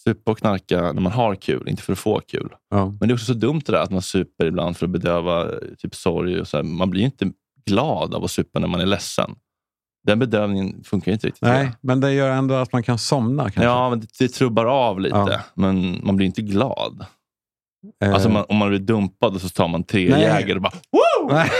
[0.08, 2.48] supa och knarka när man har kul, inte för att få kul.
[2.70, 2.86] Ja.
[2.86, 5.42] Men det är också så dumt det där att man super ibland för att bedöva
[5.42, 6.40] eh, typ sorg.
[6.40, 6.64] Och så här.
[6.64, 7.30] Man blir inte
[7.66, 9.30] glad av att supa när man är ledsen.
[10.06, 11.42] Den bedövningen funkar inte riktigt.
[11.42, 13.42] Nej, men det gör ändå att man kan somna.
[13.42, 13.62] Kanske.
[13.64, 15.16] Ja, men det, det trubbar av lite.
[15.16, 15.40] Ja.
[15.54, 17.06] Men man blir inte glad.
[18.04, 20.22] Eh, Alltså man, om man blir dumpad och så tar man tre Nej.
[20.22, 21.28] jägare och bara Woo!
[21.34, 21.50] Nej.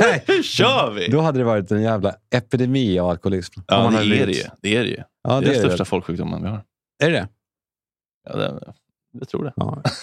[0.28, 1.08] Nu kör vi!
[1.08, 3.60] Då hade det varit en jävla epidemi av alkoholism.
[3.66, 4.42] Ja, det är det ju.
[4.62, 5.02] Det är det ju.
[5.22, 5.84] Ja, det är den det största det.
[5.84, 6.62] folksjukdomen vi har.
[7.02, 7.28] Är det det?
[8.24, 8.72] Ja, det,
[9.12, 9.52] jag tror det.
[9.56, 9.82] Ja.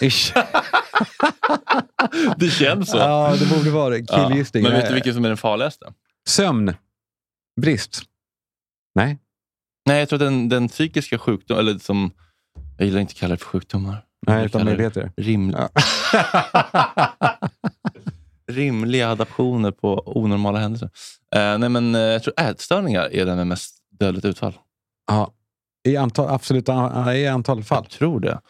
[2.36, 2.96] Det känns så.
[2.96, 4.06] Ja, det borde vara det.
[4.06, 4.62] Killgissning.
[4.62, 5.92] Men vet du vilken som är den farligaste?
[6.28, 8.02] Sömnbrist?
[8.94, 9.18] Nej.
[9.86, 12.10] Nej, jag tror att den, den psykiska sjukdomen, eller som,
[12.78, 14.04] jag gillar inte att kalla det för sjukdomar.
[14.26, 15.12] Nej, utan möjligheter.
[15.16, 15.56] Rim,
[18.50, 20.90] rimliga adaptioner på onormala händelser.
[21.34, 24.58] Eh, nej, men eh, jag tror ätstörningar är den med mest dödligt utfall.
[25.06, 25.32] Ja.
[25.88, 27.84] I antal, absolut a- i antal fall.
[27.84, 28.40] Jag tror det.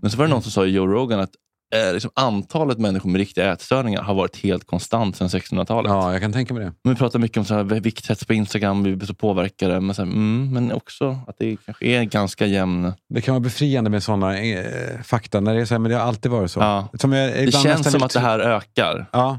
[0.00, 1.30] Men så var det någon som sa i Joe Rogan att
[1.74, 5.90] eh, liksom antalet människor med riktiga ätstörningar har varit helt konstant sedan 1600-talet.
[5.90, 6.72] Ja, jag kan tänka mig det.
[6.84, 9.80] Men vi pratar mycket om så här, vikthets på Instagram, vi blir så påverkade.
[9.80, 12.92] Men, så här, mm, men också att det kanske är ganska jämn...
[13.14, 15.40] Det kan vara befriande med sådana eh, fakta.
[15.40, 16.60] När det, är så här, men det har alltid varit så.
[16.60, 16.88] Ja.
[16.94, 19.06] Som jag, Det känns som att det här ökar.
[19.12, 19.38] Ja,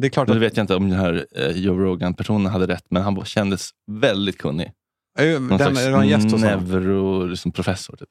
[0.00, 0.40] det är klart Nu att...
[0.40, 4.38] vet jag inte om den här eh, Joe Rogan-personen hade rätt, men han kändes väldigt
[4.38, 4.72] kunnig.
[5.18, 7.96] Någon Den, slags det en gäst neuro, liksom professor.
[7.96, 8.08] Typ.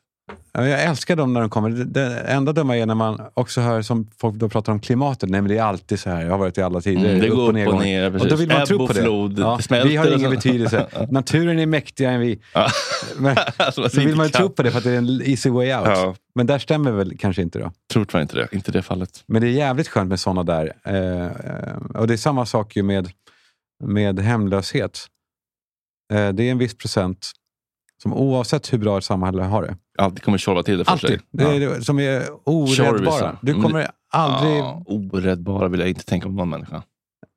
[0.53, 1.69] Ja, Jag älskar dem när de kommer.
[1.69, 5.29] Det, det enda dumma är när man också hör som folk då pratar om klimatet.
[5.29, 6.23] Nej, men det är alltid så här.
[6.23, 7.09] Jag har varit i alla tider.
[7.09, 9.01] Mm, det går upp och ner, Och då vill man tro på det.
[9.01, 10.87] flod, det smälter vi har ingen betydelse.
[11.09, 12.39] Naturen är mäktigare än vi.
[12.53, 12.67] Ja.
[13.17, 15.73] Men, Alltså, så vill man tro på det för att det är en easy way
[15.75, 15.87] out.
[15.87, 16.15] Ja.
[16.35, 17.71] Men där stämmer väl kanske inte då.
[17.93, 18.47] Tror tyvärr inte det.
[18.51, 19.23] Inte det fallet.
[19.25, 20.73] Men det är jävligt skönt med sådana där.
[20.83, 23.09] Eh, eh, och det är samma sak ju med,
[23.83, 24.99] med hemlöshet.
[26.12, 27.32] Eh, det är en viss procent
[28.03, 29.78] som oavsett hur bra ett samhälle har det.
[29.97, 31.09] Alltid kommer tjorva till det för Alltid.
[31.09, 31.20] sig.
[31.32, 33.38] Det är, det som är oräddbara.
[33.41, 34.57] Du Men kommer det- aldrig...
[34.59, 36.84] Ja, oräddbara vill jag inte tänka om någon människa.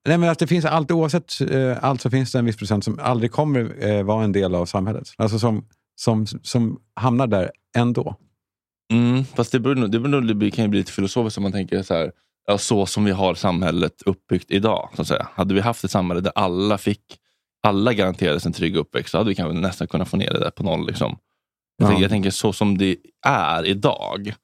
[0.08, 2.84] Nej, men att det finns alltid, oavsett eh, allt så finns det en viss procent
[2.84, 5.08] som aldrig kommer eh, vara en del av samhället.
[5.16, 5.64] Alltså som,
[5.96, 8.16] som, som hamnar där ändå.
[8.92, 11.82] Mm, fast det, beror, det, beror, det kan ju bli lite filosofiskt om man tänker
[11.82, 12.12] så här,
[12.46, 14.88] ja, så som vi har samhället uppbyggt idag.
[14.96, 15.28] Så att säga.
[15.34, 17.00] Hade vi haft ett samhälle där alla fick
[17.64, 20.50] alla garanterades en trygg uppväxt så hade vi kanske nästan kunnat få ner det där
[20.50, 20.86] på noll.
[20.86, 21.18] Liksom.
[21.78, 21.88] Jag, Ja.
[21.88, 22.96] tänker, jag tänker så som det
[23.26, 24.34] är idag,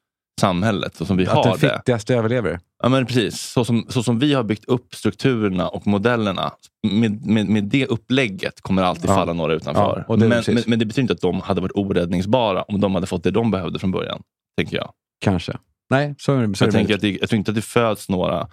[0.41, 1.77] samhället, och som vi att har den det.
[1.77, 2.61] fittigaste överlever.
[2.83, 3.41] Ja, men precis.
[3.41, 6.53] Så som, så som vi har byggt upp strukturerna och modellerna,
[6.91, 9.15] med, med, med det upplägget kommer alltid Ja.
[9.15, 10.05] falla några utanför.
[10.09, 12.81] Ja, det är men, men, men det betyder inte att de hade varit oräddningsbara om
[12.81, 14.23] de hade fått det de behövde från början.
[14.59, 14.93] Tänker jag.
[15.21, 15.59] Kanske.
[15.91, 16.55] Nej, så är det.
[16.57, 18.49] Så är jag, det tänker att det, jag tror inte att det föds några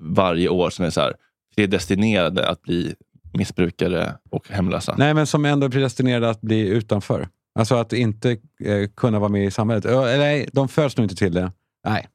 [0.00, 1.14] varje år som är så här,
[1.56, 2.94] predestinerade att bli
[3.36, 4.94] missbrukare och hemlösa.
[4.98, 7.28] Nej, men som ändå är predestinerade att bli utanför.
[7.58, 8.30] Alltså att inte
[8.64, 9.84] eh, kunna vara med i samhället.
[9.84, 11.52] Eller Nej, de föds nog inte till det.
[11.86, 12.08] Nej,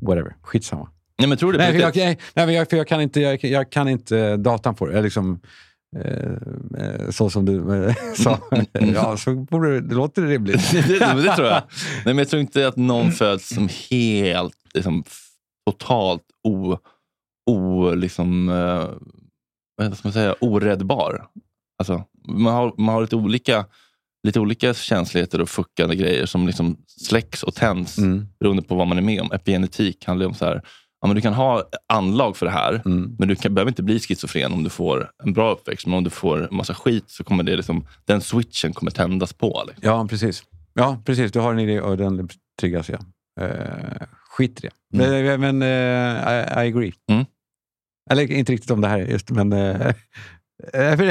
[0.00, 0.36] whatever.
[0.42, 0.88] Skitsamma.
[1.18, 3.20] Nej, men tror du Nej, för jag, nej, nej, men jag, för jag, kan inte,
[3.20, 4.94] jag, jag kan inte eh, datan på det.
[4.94, 5.40] Jag Liksom,
[5.96, 6.32] eh,
[6.78, 8.38] eh, så som du eh, sa.
[8.72, 10.70] ja, så borde det, låter rimligt.
[10.72, 11.62] det, det, det tror jag.
[12.04, 15.04] Nej, men jag tror inte att någon föds som helt, liksom,
[15.66, 16.78] totalt o,
[17.46, 18.88] o, liksom, eh,
[19.88, 21.26] vad ska man säga, oräddbar.
[21.78, 23.66] Alltså, man, har, man har lite olika,
[24.26, 28.26] lite olika känsligheter och fuckande grejer som liksom släcks och tänds Mm.
[28.40, 29.32] beroende på vad man är med om.
[29.32, 30.62] Epigenetik handlar om så här,
[31.00, 31.62] ja, men du kan ha
[31.92, 33.16] anlag för det här, Mm.
[33.18, 35.86] men du kan, behöver inte bli schizofren om du får en bra uppväxt.
[35.86, 39.32] Men om du får en massa skit så kommer det liksom, den switchen kommer tändas
[39.32, 39.62] på.
[39.66, 39.88] Liksom.
[39.88, 40.44] Ja, precis.
[40.74, 41.32] Ja, precis.
[41.32, 42.28] Du har en idé och den
[42.60, 42.88] triggas.
[42.88, 42.98] Ja.
[43.40, 44.98] Eh, skit i det.
[45.04, 45.40] Mm.
[45.40, 46.92] Men, men eh, I, I agree.
[47.10, 47.24] Mm.
[48.10, 49.52] Eller inte riktigt om det här just, men...
[49.52, 49.86] Eh,
[50.74, 50.98] eh,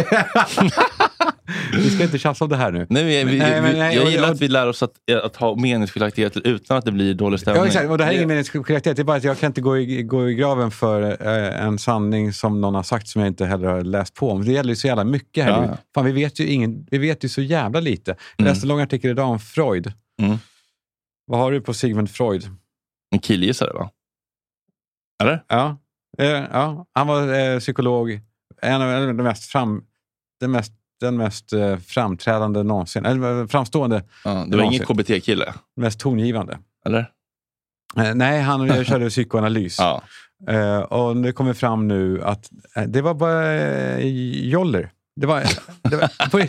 [1.74, 2.88] vi ska inte tjafsa om det här nu.
[2.90, 4.92] Nej, vi, vi, Nej, men nej, jag och- gillar och- att vi lär oss att,
[5.24, 7.62] att ha meningsskiljaktigheter utan att det blir dålig stämning.
[7.62, 7.90] Ja, exakt.
[7.90, 8.84] Och det här är ingen meningsskiljaktighet.
[8.98, 11.80] Det är bara att jag kan inte gå i, gå i graven för eh, en
[11.80, 14.46] sanning som någon har sagt som jag inte heller har läst på om.
[14.46, 15.78] Det gäller ju så jävla mycket här Ja.
[15.96, 18.12] Fan, vi, vet ju ingen, vi vet ju så jävla lite.
[18.12, 18.54] Jag Mm.
[18.54, 19.94] läste en lång artikel idag om Freud.
[20.22, 20.38] Mm.
[21.26, 22.44] Vad har du på Sigmund Freud?
[23.12, 23.90] En killgissare va?
[25.24, 25.44] Eller?
[25.48, 25.78] Ja,
[26.20, 26.86] eh, ja.
[26.94, 28.20] han var eh, psykolog.
[28.62, 29.84] En av de mest fram,
[30.40, 33.06] den mest, den mest eh, framträdande någonsin.
[33.06, 34.04] Eller eh, framstående.
[34.24, 34.74] Ja, det var någonsin.
[34.74, 35.54] ingen KBT-kille?
[35.76, 36.58] Mest tongivande.
[36.86, 37.12] Eller?
[37.98, 39.80] Eh, nej, han körde psykoanalys.
[39.80, 40.02] Ja.
[40.48, 42.50] Eh, och det kommer fram nu att
[42.88, 44.92] det var bara joller.
[45.16, 45.44] Det var,
[45.82, 46.40] det var, på,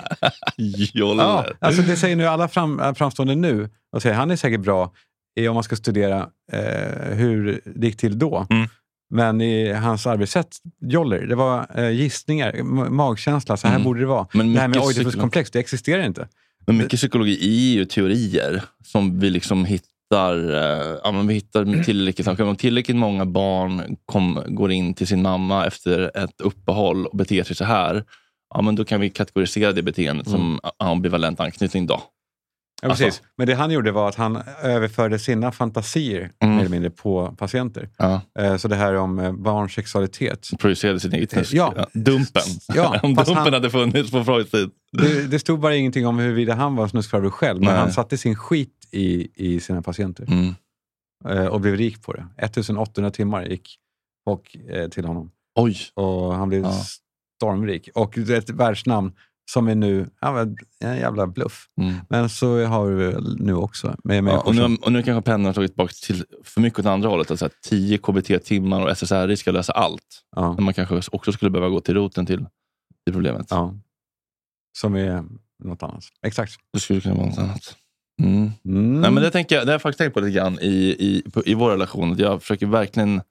[0.98, 1.24] Joller.
[1.24, 3.70] ja, alltså det säger nu alla fram, framstående nu.
[3.92, 4.92] Och säger, han är säkert bra
[5.48, 8.46] om man ska studera eh, hur det gick till då.
[8.50, 8.68] Mm.
[9.10, 13.56] Men i hans arbetssätt, joller, det var eh, gissningar, ma- magkänsla.
[13.56, 13.84] Så här Mm.
[13.84, 14.26] borde det vara.
[14.32, 16.28] Men det här med Oidipus-komplex, det existerar inte.
[16.66, 17.34] Men mycket psykologi
[17.72, 20.54] är ju teorier som vi liksom hittar.
[20.54, 25.22] Eh, ja, men vi hittar tillräckligt, om tillräckligt många barn kom, går in till sin
[25.22, 28.04] mamma efter ett uppehåll och beter sig så här.
[28.54, 31.86] Ja, men då kan vi kategorisera det beteendet som ambivalent anknytning.
[31.86, 32.02] Då.
[32.82, 33.22] Ja, Alltså- precis.
[33.36, 36.54] Men det han gjorde var att han överförde sina fantasier Mm.
[36.54, 37.88] mer eller mindre på patienter.
[37.96, 38.20] Ja.
[38.38, 40.48] Eh, Så det här om eh, barns sexualitet.
[40.58, 41.86] Projicerade sin egen Ja.
[41.94, 42.42] Dumpen.
[42.74, 44.70] Ja, om dumpen han- hade funnits på Freuds tid.
[44.92, 47.78] Det, det stod bara ingenting om huruvida han var snuskfarbror själv, men Nej.
[47.78, 50.24] han satte sin skit i, i sina patienter.
[50.28, 50.54] Mm.
[51.28, 52.26] Eh, och blev rik på det.
[52.36, 53.76] 1800 timmar gick
[54.24, 55.30] folk eh, till honom.
[55.54, 55.76] Oj.
[55.94, 56.66] Och han blev
[57.36, 57.88] stormrik.
[57.94, 59.12] Och ett världsnamn
[59.52, 60.46] som är nu ja,
[60.80, 61.68] en jävla bluff.
[61.80, 61.94] Mm.
[62.08, 63.96] Men så har vi nu också.
[64.04, 66.78] Med Ja, människor och, nu, och nu kanske pennan har tagit tillbaka till för mycket
[66.78, 67.30] åt andra hållet.
[67.30, 70.22] Alltså att 10 KBT-timmar och SSRI ska lösa allt.
[70.36, 70.52] Ja.
[70.52, 72.46] Men man kanske också skulle behöva gå till roten till,
[73.04, 73.46] till problemet.
[73.50, 73.74] Ja.
[74.78, 75.24] Som är
[75.64, 76.04] något annat.
[76.22, 76.52] Exakt.
[76.72, 77.76] Det skulle kunna vara något annat.
[78.22, 78.50] Mm.
[78.64, 79.00] Mm.
[79.00, 81.30] Nej, men det, tänker jag, det har jag faktiskt tänkt på lite grann i, i,
[81.30, 82.16] på, i vår relation.
[82.18, 83.22] Jag försöker verkligen,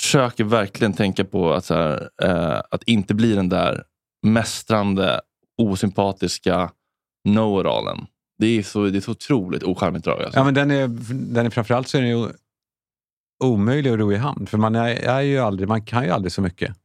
[0.00, 3.84] försöker verkligen tänka på att, så här, eh, att inte bli den där
[4.32, 5.20] mästrande,
[5.58, 6.70] osympatiska
[7.28, 8.06] know-it-allen.
[8.38, 10.22] Det är så, det är så otroligt ocharmigt drag.
[10.22, 10.38] Alltså.
[10.38, 10.88] Ja, men den är,
[11.32, 12.28] den är framförallt så är den ju
[13.44, 14.46] omöjlig att ro i hamn.
[14.46, 16.76] För man, är, är ju aldrig, man kan ju aldrig så mycket.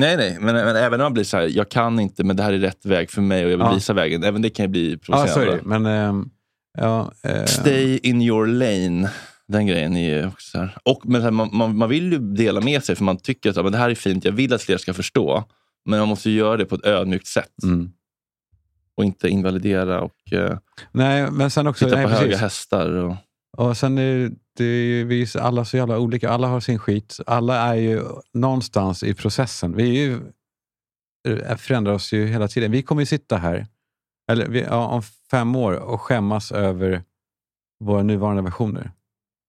[0.00, 0.36] Nej, nej.
[0.40, 2.58] Men, men även när man blir så här, jag kan inte, men det här är
[2.58, 3.74] rätt väg för mig och jag vill Ja.
[3.74, 4.24] visa vägen.
[4.24, 5.56] Även det kan ju bli Ja, provocerande.
[5.56, 5.62] det.
[5.64, 6.30] Men, ehm,
[6.78, 9.10] ja, eh, Stay in your lane.
[9.48, 10.76] Den grejen är ju också så här.
[10.82, 13.56] Och, men här, man, man, man vill ju dela med sig för man tycker att
[13.56, 15.44] ja, men det här är fint, jag vill att fler ska förstå.
[15.84, 17.62] Men man måste göra det på ett ödmjukt sätt.
[17.62, 17.92] Mm.
[18.96, 20.58] Och inte invalidera och eh,
[20.92, 21.84] nej, men sen också...
[21.84, 22.40] sitta Nej, på höga precis.
[22.40, 22.90] hästar.
[22.90, 23.16] Och,
[23.56, 26.30] Och sen är det är ju vi är alla så jävla olika.
[26.30, 27.20] Alla har sin skit.
[27.26, 28.02] Alla är ju
[28.34, 29.76] någonstans i processen.
[29.76, 30.20] Vi är ju,
[31.56, 32.70] förändrar oss ju hela tiden.
[32.70, 33.66] Vi kommer ju sitta här
[34.32, 37.02] eller vi, ja, om fem år och skämmas över
[37.84, 38.90] våra nuvarande versioner.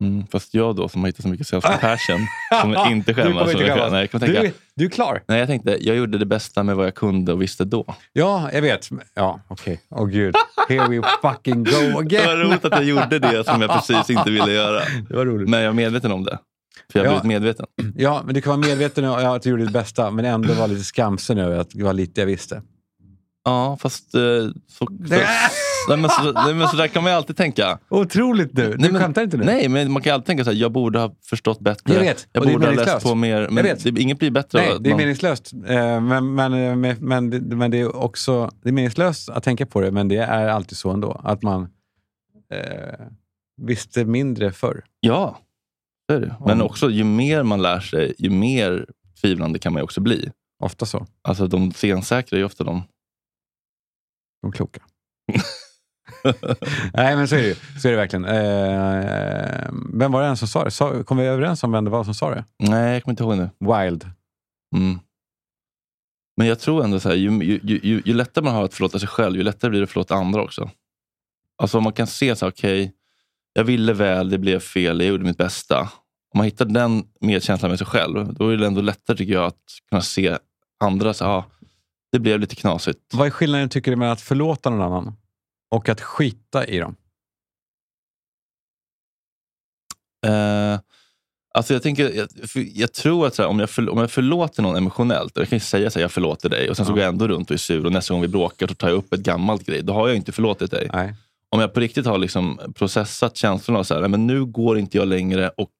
[0.01, 2.25] Mm, fast jag då som har hittat så mycket self-compassion
[2.61, 3.51] kommer inte Du skämmas.
[3.51, 3.89] kommer inte.
[3.91, 5.23] Nej, jag tänka, Du, du är klar.
[5.27, 7.95] nej, jag tänkte, jag gjorde det bästa med vad jag kunde och visste då.
[8.13, 8.89] Ja, jag vet.
[9.13, 9.81] Ja, okej.
[9.89, 10.35] Åh gud.
[10.69, 12.37] Here we fucking go Det var again.
[12.39, 14.81] roligt att jag gjorde det som jag precis inte ville göra.
[15.09, 15.49] Det var roligt.
[15.49, 16.39] Men jag är medveten om det.
[16.91, 17.21] För jag har Ja.
[17.21, 17.65] blivit medveten.
[17.95, 20.67] Ja, men du kan vara medveten om att du gjorde ditt bästa, men ändå vara
[20.67, 22.61] lite skamsen över att det var lite jag visste.
[23.45, 24.85] Ja, fast eh, så, så,
[25.89, 27.79] nej, men så, nej, men så där kan man ju alltid tänka.
[27.89, 28.61] Otroligt du.
[28.71, 29.43] Du Nej, men- skämtar inte nu?
[29.45, 31.93] Nej, men man kan alltid tänka så här, jag borde ha förstått bättre.
[31.93, 33.41] Jag vet, Jag och borde ha läst på mer.
[33.41, 33.83] Jag Men vet.
[33.83, 35.53] det, inget blir bättre Nej, det är man- meningslöst.
[35.53, 39.65] Eh, Men, men, men, men, det- men det är också det är meningslöst att tänka
[39.65, 41.21] på det, men det är alltid så ändå.
[41.23, 41.61] Att man
[42.53, 43.05] eh,
[43.61, 44.83] visste mindre förr.
[44.99, 45.39] Ja,
[46.07, 46.35] det är det.
[46.45, 48.85] Men också ju mer man lär sig, ju mer
[49.21, 50.31] tvivlande kan man ju också bli.
[50.63, 51.05] Ofta så.
[51.21, 52.83] Alltså de sensäkra är ju ofta de...
[54.41, 54.81] De kloka.
[56.93, 57.55] Nej, men så är det ju.
[57.81, 58.25] Så är det verkligen.
[58.25, 60.71] Eh, vem var det en som sa det?
[60.71, 62.45] Sa, kom vi överens om vem det var som sa det?
[62.59, 63.49] Nej, jag kommer inte ihåg nu.
[63.59, 64.09] Wild.
[64.75, 64.99] Mm.
[66.37, 68.99] Men jag tror ändå så här, ju, ju, ju, ju, lättare man har att förlåta
[68.99, 70.69] sig själv, ju lättare blir det att förlåta andra också.
[71.57, 72.93] Alltså om man kan se så här, okej,
[73.53, 75.79] jag ville väl, det blev fel, jag gjorde mitt bästa.
[76.33, 79.45] Om man hittar den medkänslan med sig själv, då är det ändå lättare tycker jag
[79.45, 80.37] att kunna se
[80.79, 81.45] andra, så, här, ah,
[82.11, 82.99] det blev lite knasigt.
[83.13, 85.13] Vad är skillnaden tycker du mellan att förlåta någon annan
[85.75, 86.95] och att skita i dem?
[90.25, 90.79] Eh,
[91.53, 94.75] alltså jag, tänker, jag, jag tror att här, om, jag för, om jag förlåter någon
[94.75, 97.09] emotionellt, och jag kan ju säga här, jag förlåter dig, och sen så går jag
[97.09, 99.19] ändå runt och är sur och nästa gång vi bråkar så tar jag upp ett
[99.19, 99.81] gammalt grej.
[99.83, 100.89] Då har jag inte förlåtit dig.
[100.93, 101.15] Nej.
[101.49, 104.97] Om jag på riktigt har liksom processat känslorna och så här, men nu går inte
[104.97, 105.71] jag längre och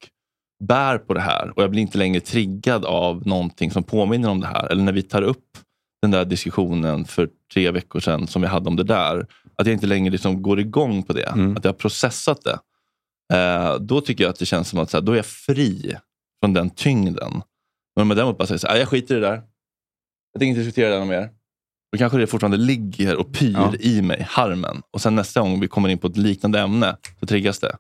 [0.63, 4.39] bär på det här och jag blir inte längre triggad av någonting som påminner om
[4.39, 4.71] det här.
[4.71, 5.57] Eller när vi tar upp
[6.01, 9.27] den där diskussionen för tre veckor sedan som vi hade om det där.
[9.57, 11.23] Att jag inte längre liksom går igång på det.
[11.29, 11.57] Mm.
[11.57, 12.59] Att jag har processat det.
[13.37, 15.95] Eh, då tycker jag att det känns som att så här, då är jag fri
[16.43, 17.31] från den tyngden.
[17.95, 19.33] Men om jag däremot bara säger så här, "Nej, jag skiter i det där.
[20.33, 21.29] Jag tänker inte diskutera det här mer.
[21.91, 23.73] Då kanske det fortfarande ligger och pyr Ja.
[23.79, 24.81] i mig, harmen.
[24.91, 27.77] Och sen nästa gång vi kommer in på ett liknande ämne så triggas det.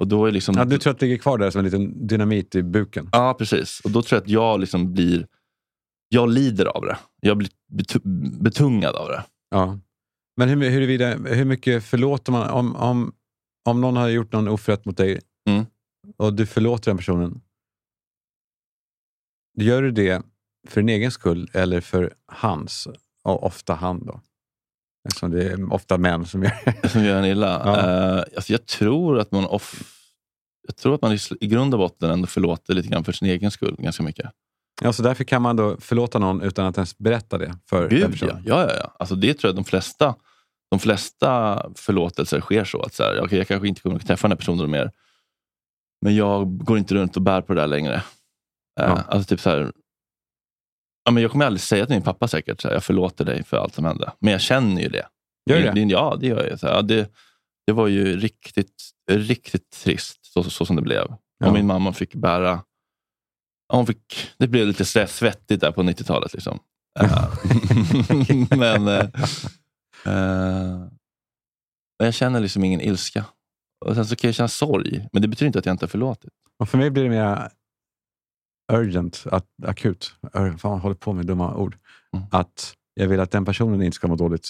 [0.00, 0.54] Och då är liksom...
[0.58, 3.08] Ja, du tror att det ligger kvar där som en liten dynamit i buken?
[3.12, 3.80] Ja, precis.
[3.84, 5.26] Och då tror jag att jag liksom blir
[6.08, 6.96] jag lider av det.
[7.20, 9.24] Jag blir betu- betungad av det.
[9.50, 9.78] Ja.
[10.36, 12.50] Men hur, huruvida, hur mycket förlåter man?
[12.50, 13.12] Om, om,
[13.64, 15.66] om någon har gjort någon oförrätt mot dig Mm.
[16.16, 17.40] och du förlåter den personen.
[19.58, 20.22] Gör du det
[20.68, 22.88] för din egen skull eller för hans?
[23.24, 24.20] Och ofta han då.
[25.08, 26.88] Eftersom det är ofta män som gör det.
[26.88, 27.62] Som gör en illa.
[27.64, 28.24] Ja.
[28.36, 29.82] Alltså jag tror att man off,
[30.66, 33.50] jag tror att man i, grund och botten ändå förlåter lite grann för sin egen
[33.50, 34.30] skull ganska mycket.
[34.82, 37.88] Ja, så därför kan man då förlåta någon utan att ens berätta det för den
[37.88, 38.08] Gud, ja.
[38.08, 38.42] personen.
[38.46, 38.96] Ja, ja, ja.
[38.98, 40.14] Alltså det tror jag de flesta,
[40.74, 42.82] de flesta förlåtelser sker så.
[42.82, 44.90] att så här, okay, Jag kanske inte kommer att träffa den här personen mer.
[46.02, 47.94] Men jag går inte runt och bär på det där längre.
[47.94, 48.02] Eh,
[48.86, 49.02] Ja.
[49.08, 49.72] Alltså typ så här,
[51.04, 53.44] ja, men jag kommer aldrig säga till min pappa säkert, så här, jag förlåter dig
[53.44, 54.12] för allt som hände.
[54.18, 55.06] Men jag känner ju det.
[55.50, 55.92] Gör du det?
[55.92, 56.60] Ja, det gör jag.
[56.60, 57.10] Så här, ja, det,
[57.66, 61.06] det var ju riktigt, riktigt trist så, så som det blev.
[61.38, 61.46] Ja.
[61.46, 62.62] Och min mamma fick bära...
[63.72, 66.32] Hon fick, det blev lite så där svettigt där på 90-talet.
[66.32, 66.58] Liksom.
[67.00, 67.28] Eh,
[68.58, 68.84] men,
[71.98, 73.24] men jag känner liksom ingen ilska.
[73.86, 75.88] Och sen så kan jag känna sorg, men det betyder inte att jag inte har
[75.88, 76.30] förlåtit.
[76.58, 77.48] Och för mig blir det mer
[78.72, 80.14] urgent, att, akut.
[80.32, 81.76] Fan, jag håller på med dumma ord.
[82.16, 82.26] Mm.
[82.30, 84.46] Att jag vill att den personen inte ska må dåligt.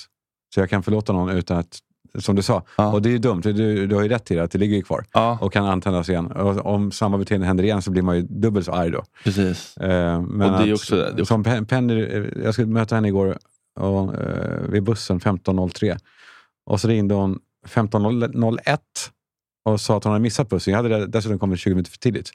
[0.55, 1.79] Så jag kan förlåta någon utan att,
[2.19, 4.43] som du sa, och det är ju dumt, du, du har ju rätt i det,
[4.43, 5.05] att det ligger ju kvar
[5.41, 6.27] och kan antändas igen.
[6.27, 9.05] Och om samma beteende händer igen så blir man ju dubbelt så arg då.
[9.25, 9.77] Precis.
[9.77, 11.13] Eh, men Och det är också det.
[11.13, 13.39] Det är Som Pen- Penny, eh, jag skulle möta henne igår
[13.81, 15.99] och, eh, vid bussen 15.03.
[16.67, 18.79] Och så ringde hon 15.01
[19.65, 20.75] och sa att hon hade missat bussen.
[20.75, 22.31] Jag hade dessutom kommit 20 minuter för tidigt.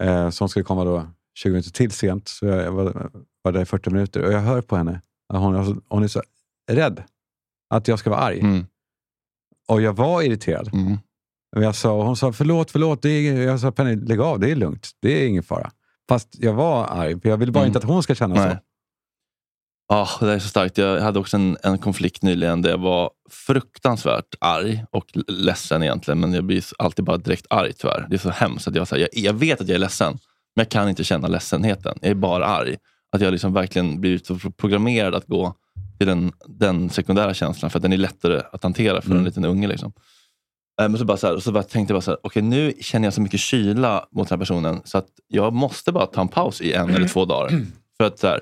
[0.00, 1.06] Eh, så hon skulle komma då
[1.38, 2.28] 20 minuter till sent.
[2.28, 3.10] Så jag var,
[3.42, 4.22] var där i 40 minuter.
[4.22, 6.22] Och jag hör på henne att hon, alltså, hon är så
[6.70, 7.02] rädd
[7.70, 8.40] att jag ska vara arg.
[8.40, 8.66] Mm.
[9.68, 10.70] Och jag var irriterad.
[11.56, 13.02] Och jag sa, hon sa förlåt, förlåt.
[13.02, 14.40] Det är, jag sa Penny, lägg av.
[14.40, 14.90] Det är lugnt.
[15.00, 15.70] Det är ingen fara.
[16.08, 17.20] Fast jag var arg.
[17.22, 18.50] Jag vill bara inte att hon ska känna Nej.
[18.50, 18.58] så.
[19.88, 20.78] Ja, det är så starkt.
[20.78, 26.20] Jag hade också en, en konflikt nyligen där jag var fruktansvärt arg och ledsen egentligen.
[26.20, 28.06] Men jag blir alltid bara direkt arg tyvärr.
[28.10, 28.68] Det är så hemskt.
[28.68, 30.12] Att jag, så här, jag, jag vet att jag är ledsen,
[30.56, 31.98] men jag kan inte känna ledsenheten.
[32.00, 32.76] Jag är bara arg.
[33.12, 35.54] Att jag liksom verkligen blivit så programmerad att gå
[35.98, 39.24] till den, den sekundära känslan för att den är lättare att hantera för en Mm.
[39.24, 39.68] liten unge.
[39.68, 39.92] Liksom.
[40.82, 42.42] Eh, Men så, bara så, här, och så bara tänkte jag bara så här, okej
[42.42, 46.06] nu känner jag så mycket kyla mot den här personen så att jag måste bara
[46.06, 47.60] ta en paus i en eller två dagar.
[47.96, 48.40] För att så här,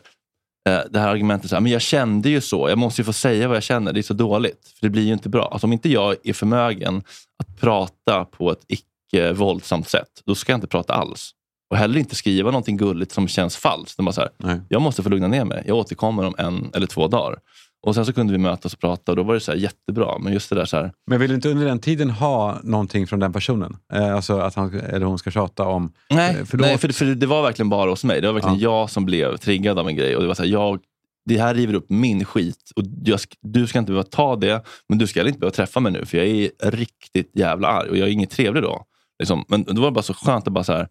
[0.65, 3.49] det här argumentet, så här, men jag kände ju så, jag måste ju få säga
[3.49, 4.73] vad jag känner, det är så dåligt.
[4.79, 5.49] För det blir ju inte bra.
[5.53, 7.03] Alltså, om inte jag är förmögen
[7.39, 11.31] att prata på ett icke våldsamt sätt, då ska jag inte prata alls.
[11.71, 13.97] Och heller inte skriva någonting gulligt som känns falskt.
[13.97, 17.09] Bara så här, jag måste få lugna ner mig, jag återkommer om en eller två
[17.09, 17.39] dagar.
[17.85, 20.19] Och sen så kunde vi mötas och prata och då var det så jättebra.
[20.19, 23.07] Men just det där så här, Men vill du inte under den tiden ha någonting
[23.07, 23.77] från den personen?
[23.93, 25.93] Eh, alltså att han eller hon ska tjata om...
[26.11, 26.67] Nej, eh, förlåt.
[26.67, 28.21] nej för, för det var verkligen bara hos mig.
[28.21, 30.17] Det var verkligen jag som blev triggad av en grej.
[30.17, 30.81] Och det var så här, jag,
[31.25, 32.71] det här river upp min skit.
[32.77, 35.81] Och jag, du ska inte behöva ta det, men du ska heller inte behöva träffa
[35.81, 36.05] mig nu.
[36.07, 38.85] För jag är riktigt jävla arg och jag är inget trevlig då.
[39.19, 39.45] Liksom.
[39.49, 40.89] Men då var det bara så skönt att bara så här,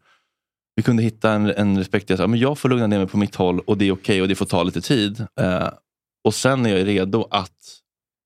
[0.76, 2.10] vi kunde hitta en, en respekt.
[2.10, 4.22] Jag, sa, men jag får lugna ner mig på mitt håll och det är okej
[4.22, 5.26] och det får ta lite tid.
[5.40, 5.68] Eh,
[6.24, 7.52] och sen när jag är redo att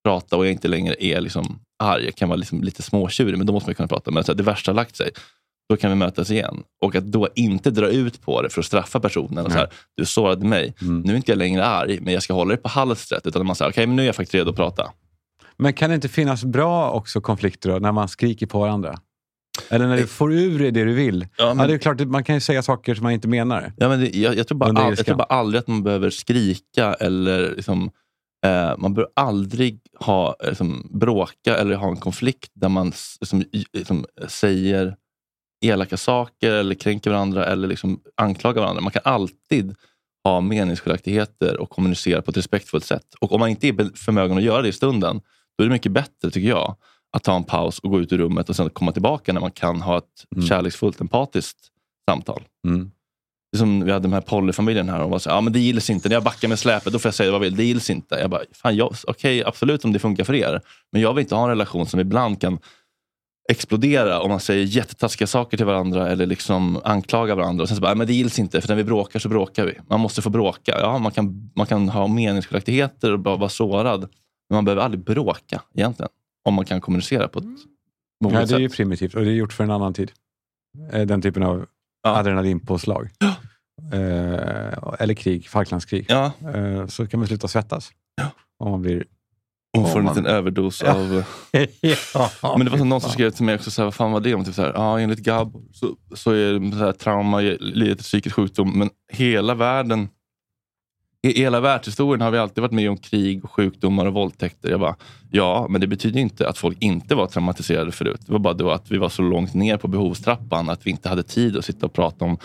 [0.03, 3.47] prata och jag inte längre är liksom arg, jag kan vara liksom lite småtjurig, men
[3.47, 4.11] då måste man kunna prata.
[4.11, 5.11] Men så här, det värsta har lagt sig,
[5.69, 6.63] då kan vi mötas igen.
[6.81, 9.45] Och att då inte dra ut på det för att straffa personen.
[9.45, 12.33] Och så här, du sårade mig, nu är inte jag längre arg, men jag ska
[12.33, 13.27] hålla dig på halstret.
[13.27, 14.91] Utan man säger, okej, men nu är jag faktiskt redo att prata.
[15.57, 18.99] Men kan det inte finnas bra också konflikter då, när man skriker på varandra?
[19.69, 21.27] Eller när du får ur dig det du vill?
[21.37, 23.73] Ja, men- det är klart, man kan ju säga saker som man inte menar.
[23.77, 26.09] Ja, men det, jag, jag, tror bara all, jag tror bara aldrig att man behöver
[26.09, 27.91] skrika eller liksom,
[28.45, 32.91] eh, man bör aldrig ha, eh, liksom, bråka eller ha en konflikt där man
[33.21, 33.43] liksom,
[33.73, 34.95] liksom, säger
[35.65, 38.81] elaka saker eller kränker varandra eller liksom anklagar varandra.
[38.81, 39.75] Man kan alltid
[40.23, 43.15] ha meningsskiljaktigheter och kommunicera på ett respektfullt sätt.
[43.19, 45.21] Och om man inte är förmögen att göra det i stunden,
[45.57, 46.75] då är det mycket bättre, tycker jag,
[47.18, 49.51] att ta en paus och gå ut ur rummet och sen komma tillbaka när man
[49.51, 51.57] kan ha ett kärleksfullt, empatiskt
[52.09, 52.43] samtal.
[52.68, 52.91] Mm.
[53.51, 55.01] Det är som vi hade den här Polly-familjen här.
[55.03, 56.09] Och var så, ja, men det gills inte.
[56.09, 57.55] När jag backar med släpet, då får jag säga vad jag vill.
[57.55, 58.15] Det gills inte.
[58.15, 60.61] Jag bara, fan, jag, okej, absolut om det funkar för er.
[60.91, 62.59] Men jag vill inte ha en relation som ibland kan
[63.49, 67.61] explodera om man säger jättetaskiga saker till varandra eller liksom anklagar varandra.
[67.61, 69.65] Och sen så bara, "Nej, men det gills inte, för när vi bråkar så bråkar
[69.65, 69.74] vi.
[69.89, 70.78] Man måste få bråka.
[70.80, 73.99] Ja, man kan, man kan ha meningsskiljaktigheter och bara vara sårad.
[74.49, 76.09] Men man behöver aldrig bråka egentligen.
[76.47, 77.65] Om man kan kommunicera på ett moget
[78.23, 78.59] Ja, det är sätt.
[78.59, 80.11] ju primitivt och det är gjort för en annan tid.
[80.91, 81.65] Eh, Den typen av
[82.07, 83.09] adrenalinpåslag.
[83.93, 86.05] Eh, eller krig, Falklandskrig.
[86.09, 86.31] Ja.
[86.55, 87.91] Eh, så kan man sluta svettas.
[88.59, 89.05] Om man blir...
[89.77, 90.93] Får en om man- liten överdos Ja.
[90.93, 91.23] av...
[92.41, 94.11] Ja, Men det var som någon som skrev till mig också, så här, vad fan
[94.11, 94.45] var det om?
[94.45, 98.79] Typ så här, ja, enligt Gab så, så är så här, trauma livet psykisk sjukdom,
[98.79, 100.09] men hela världen
[101.22, 104.70] i hela världshistorien har vi alltid varit med om krig, och sjukdomar och våldtäkter.
[104.70, 104.95] Jag bara,
[105.32, 108.22] ja, men det betyder inte att folk inte var traumatiserade förut.
[108.26, 111.09] Det var bara då att vi var så långt ner på behovstrappan att vi inte
[111.09, 112.38] hade tid att sitta och prata om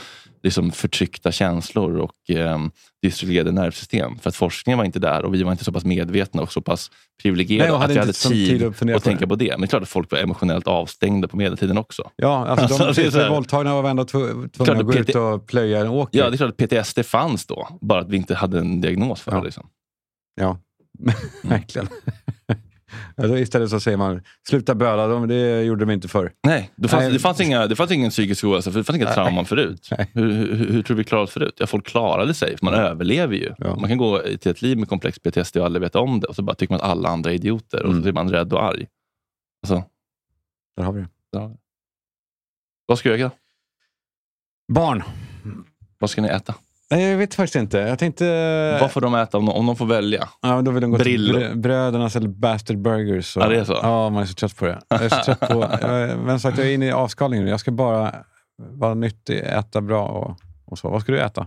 [0.42, 2.58] liksom, förtryckta känslor och eh,
[3.02, 4.18] dysreglerade nervsystem.
[4.18, 6.60] För att forskningen var inte där och vi var inte så pass medvetna och så
[6.60, 6.90] pass
[7.22, 9.50] privilegierade Nej, att vi hade tid, tid att att tänka på det.
[9.50, 12.10] Men det är klart att folk var emotionellt avstängda på medeltiden också.
[12.16, 14.96] Ja, alltså de det är så blev våldtagna och var ändå tvungna att gå att
[14.96, 16.18] ut PT och plöja en åker.
[16.18, 17.68] Ja, det är klart att PTSD fanns då.
[17.80, 19.44] Bara att vi inte hade en diagnos för det.
[19.44, 19.66] Liksom.
[20.34, 20.58] Ja,
[21.42, 21.88] verkligen.
[23.16, 26.32] Alltså istället så säger man, sluta böla, de- det gjorde de inte förr.
[26.46, 27.12] Nej, det fanns, Nej.
[27.12, 29.14] Det, fanns inga, det fanns ingen psykisk ohälsa, det fanns inga Nej.
[29.14, 29.88] trauman förut.
[30.12, 31.54] Hur, hur, hur tror vi klarade oss förut?
[31.58, 33.54] Ja, folk klarade sig, för man överlever ju.
[33.58, 36.36] Man kan gå till ett liv med komplex PTSD och aldrig veta om det och
[36.36, 38.64] så bara tycker man att alla andra är idioter och så är man rädd och
[38.64, 38.86] arg.
[39.62, 39.84] Alltså,
[40.76, 41.08] Där har vi det.
[41.32, 41.56] det.
[42.86, 43.30] Vad ska jag göra?
[44.72, 45.02] Barn.
[45.98, 46.54] Vad ska ni äta?
[46.92, 47.78] Nej, jag vet faktiskt inte.
[47.78, 48.78] Jag tänkte...
[48.80, 50.28] Vad får de äta om de, om de får välja?
[50.40, 51.38] Ja, då vill de gå Brillo.
[51.38, 53.36] till brö- Brödernas eller Bastard Burgers.
[53.36, 53.78] Och, Ja, det är så?
[53.82, 54.80] Ja, man är så trött på det.
[54.88, 55.68] Jag är så trött på...
[55.82, 57.50] jag, men sagt, jag är inne i avskalningen nu.
[57.50, 58.14] Jag ska bara
[58.58, 60.36] vara nyttig, äta bra och,
[60.66, 60.88] och så.
[60.88, 61.46] Vad ska du äta?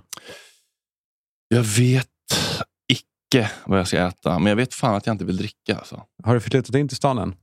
[1.48, 2.08] Jag vet
[2.94, 5.76] icke vad jag ska äta, men jag vet fan att jag inte vill dricka.
[5.78, 6.02] Alltså.
[6.24, 7.36] Har du flyttat in till stan än?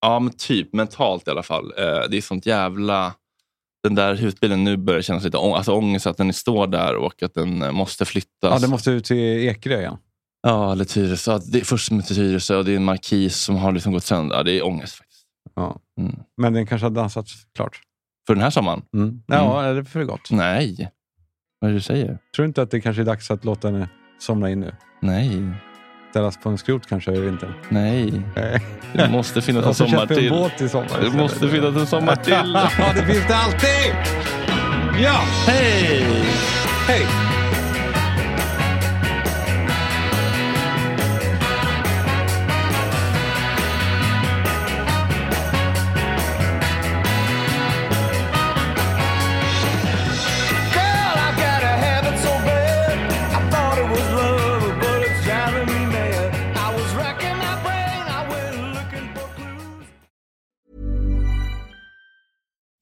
[0.00, 1.72] Ja, men typ mentalt i alla fall.
[1.78, 3.14] Eh, det är sånt jävla...
[3.82, 7.22] Den där husbilen nu börjar kännas lite ång- alltså, ångest att den står där och
[7.22, 8.30] att den eh, måste flyttas.
[8.42, 9.96] Ja, det måste ut till Ekerö igen.
[10.42, 11.38] Ja, eller Tyresö.
[11.52, 14.36] Det är först med Tyresö och det är en markis som har liksom gått sönder.
[14.36, 15.26] Ja, det är ångest faktiskt.
[15.54, 15.80] Ja.
[16.00, 16.16] Mm.
[16.36, 17.80] Men den kanske har dansats klart.
[18.26, 18.82] För den här sommaren?
[18.94, 19.22] Mm.
[19.26, 20.30] Ja, är det för gott?
[20.30, 20.90] Nej.
[21.60, 22.06] Vad är det du säger?
[22.06, 24.74] Tror du inte att det kanske är dags att låta henne somna in nu?
[25.02, 25.42] Nej.
[26.10, 27.54] Ställas på en skrot kanske i vintern?
[27.68, 28.22] Nej.
[28.92, 30.26] Det måste finnas en sommar till.
[30.26, 32.32] en båt i sommar Det måste finnas en sommar till.
[32.78, 33.94] ja, det finns det alltid!
[35.02, 35.20] Ja!
[35.46, 36.06] Hej!
[36.88, 37.29] Hej!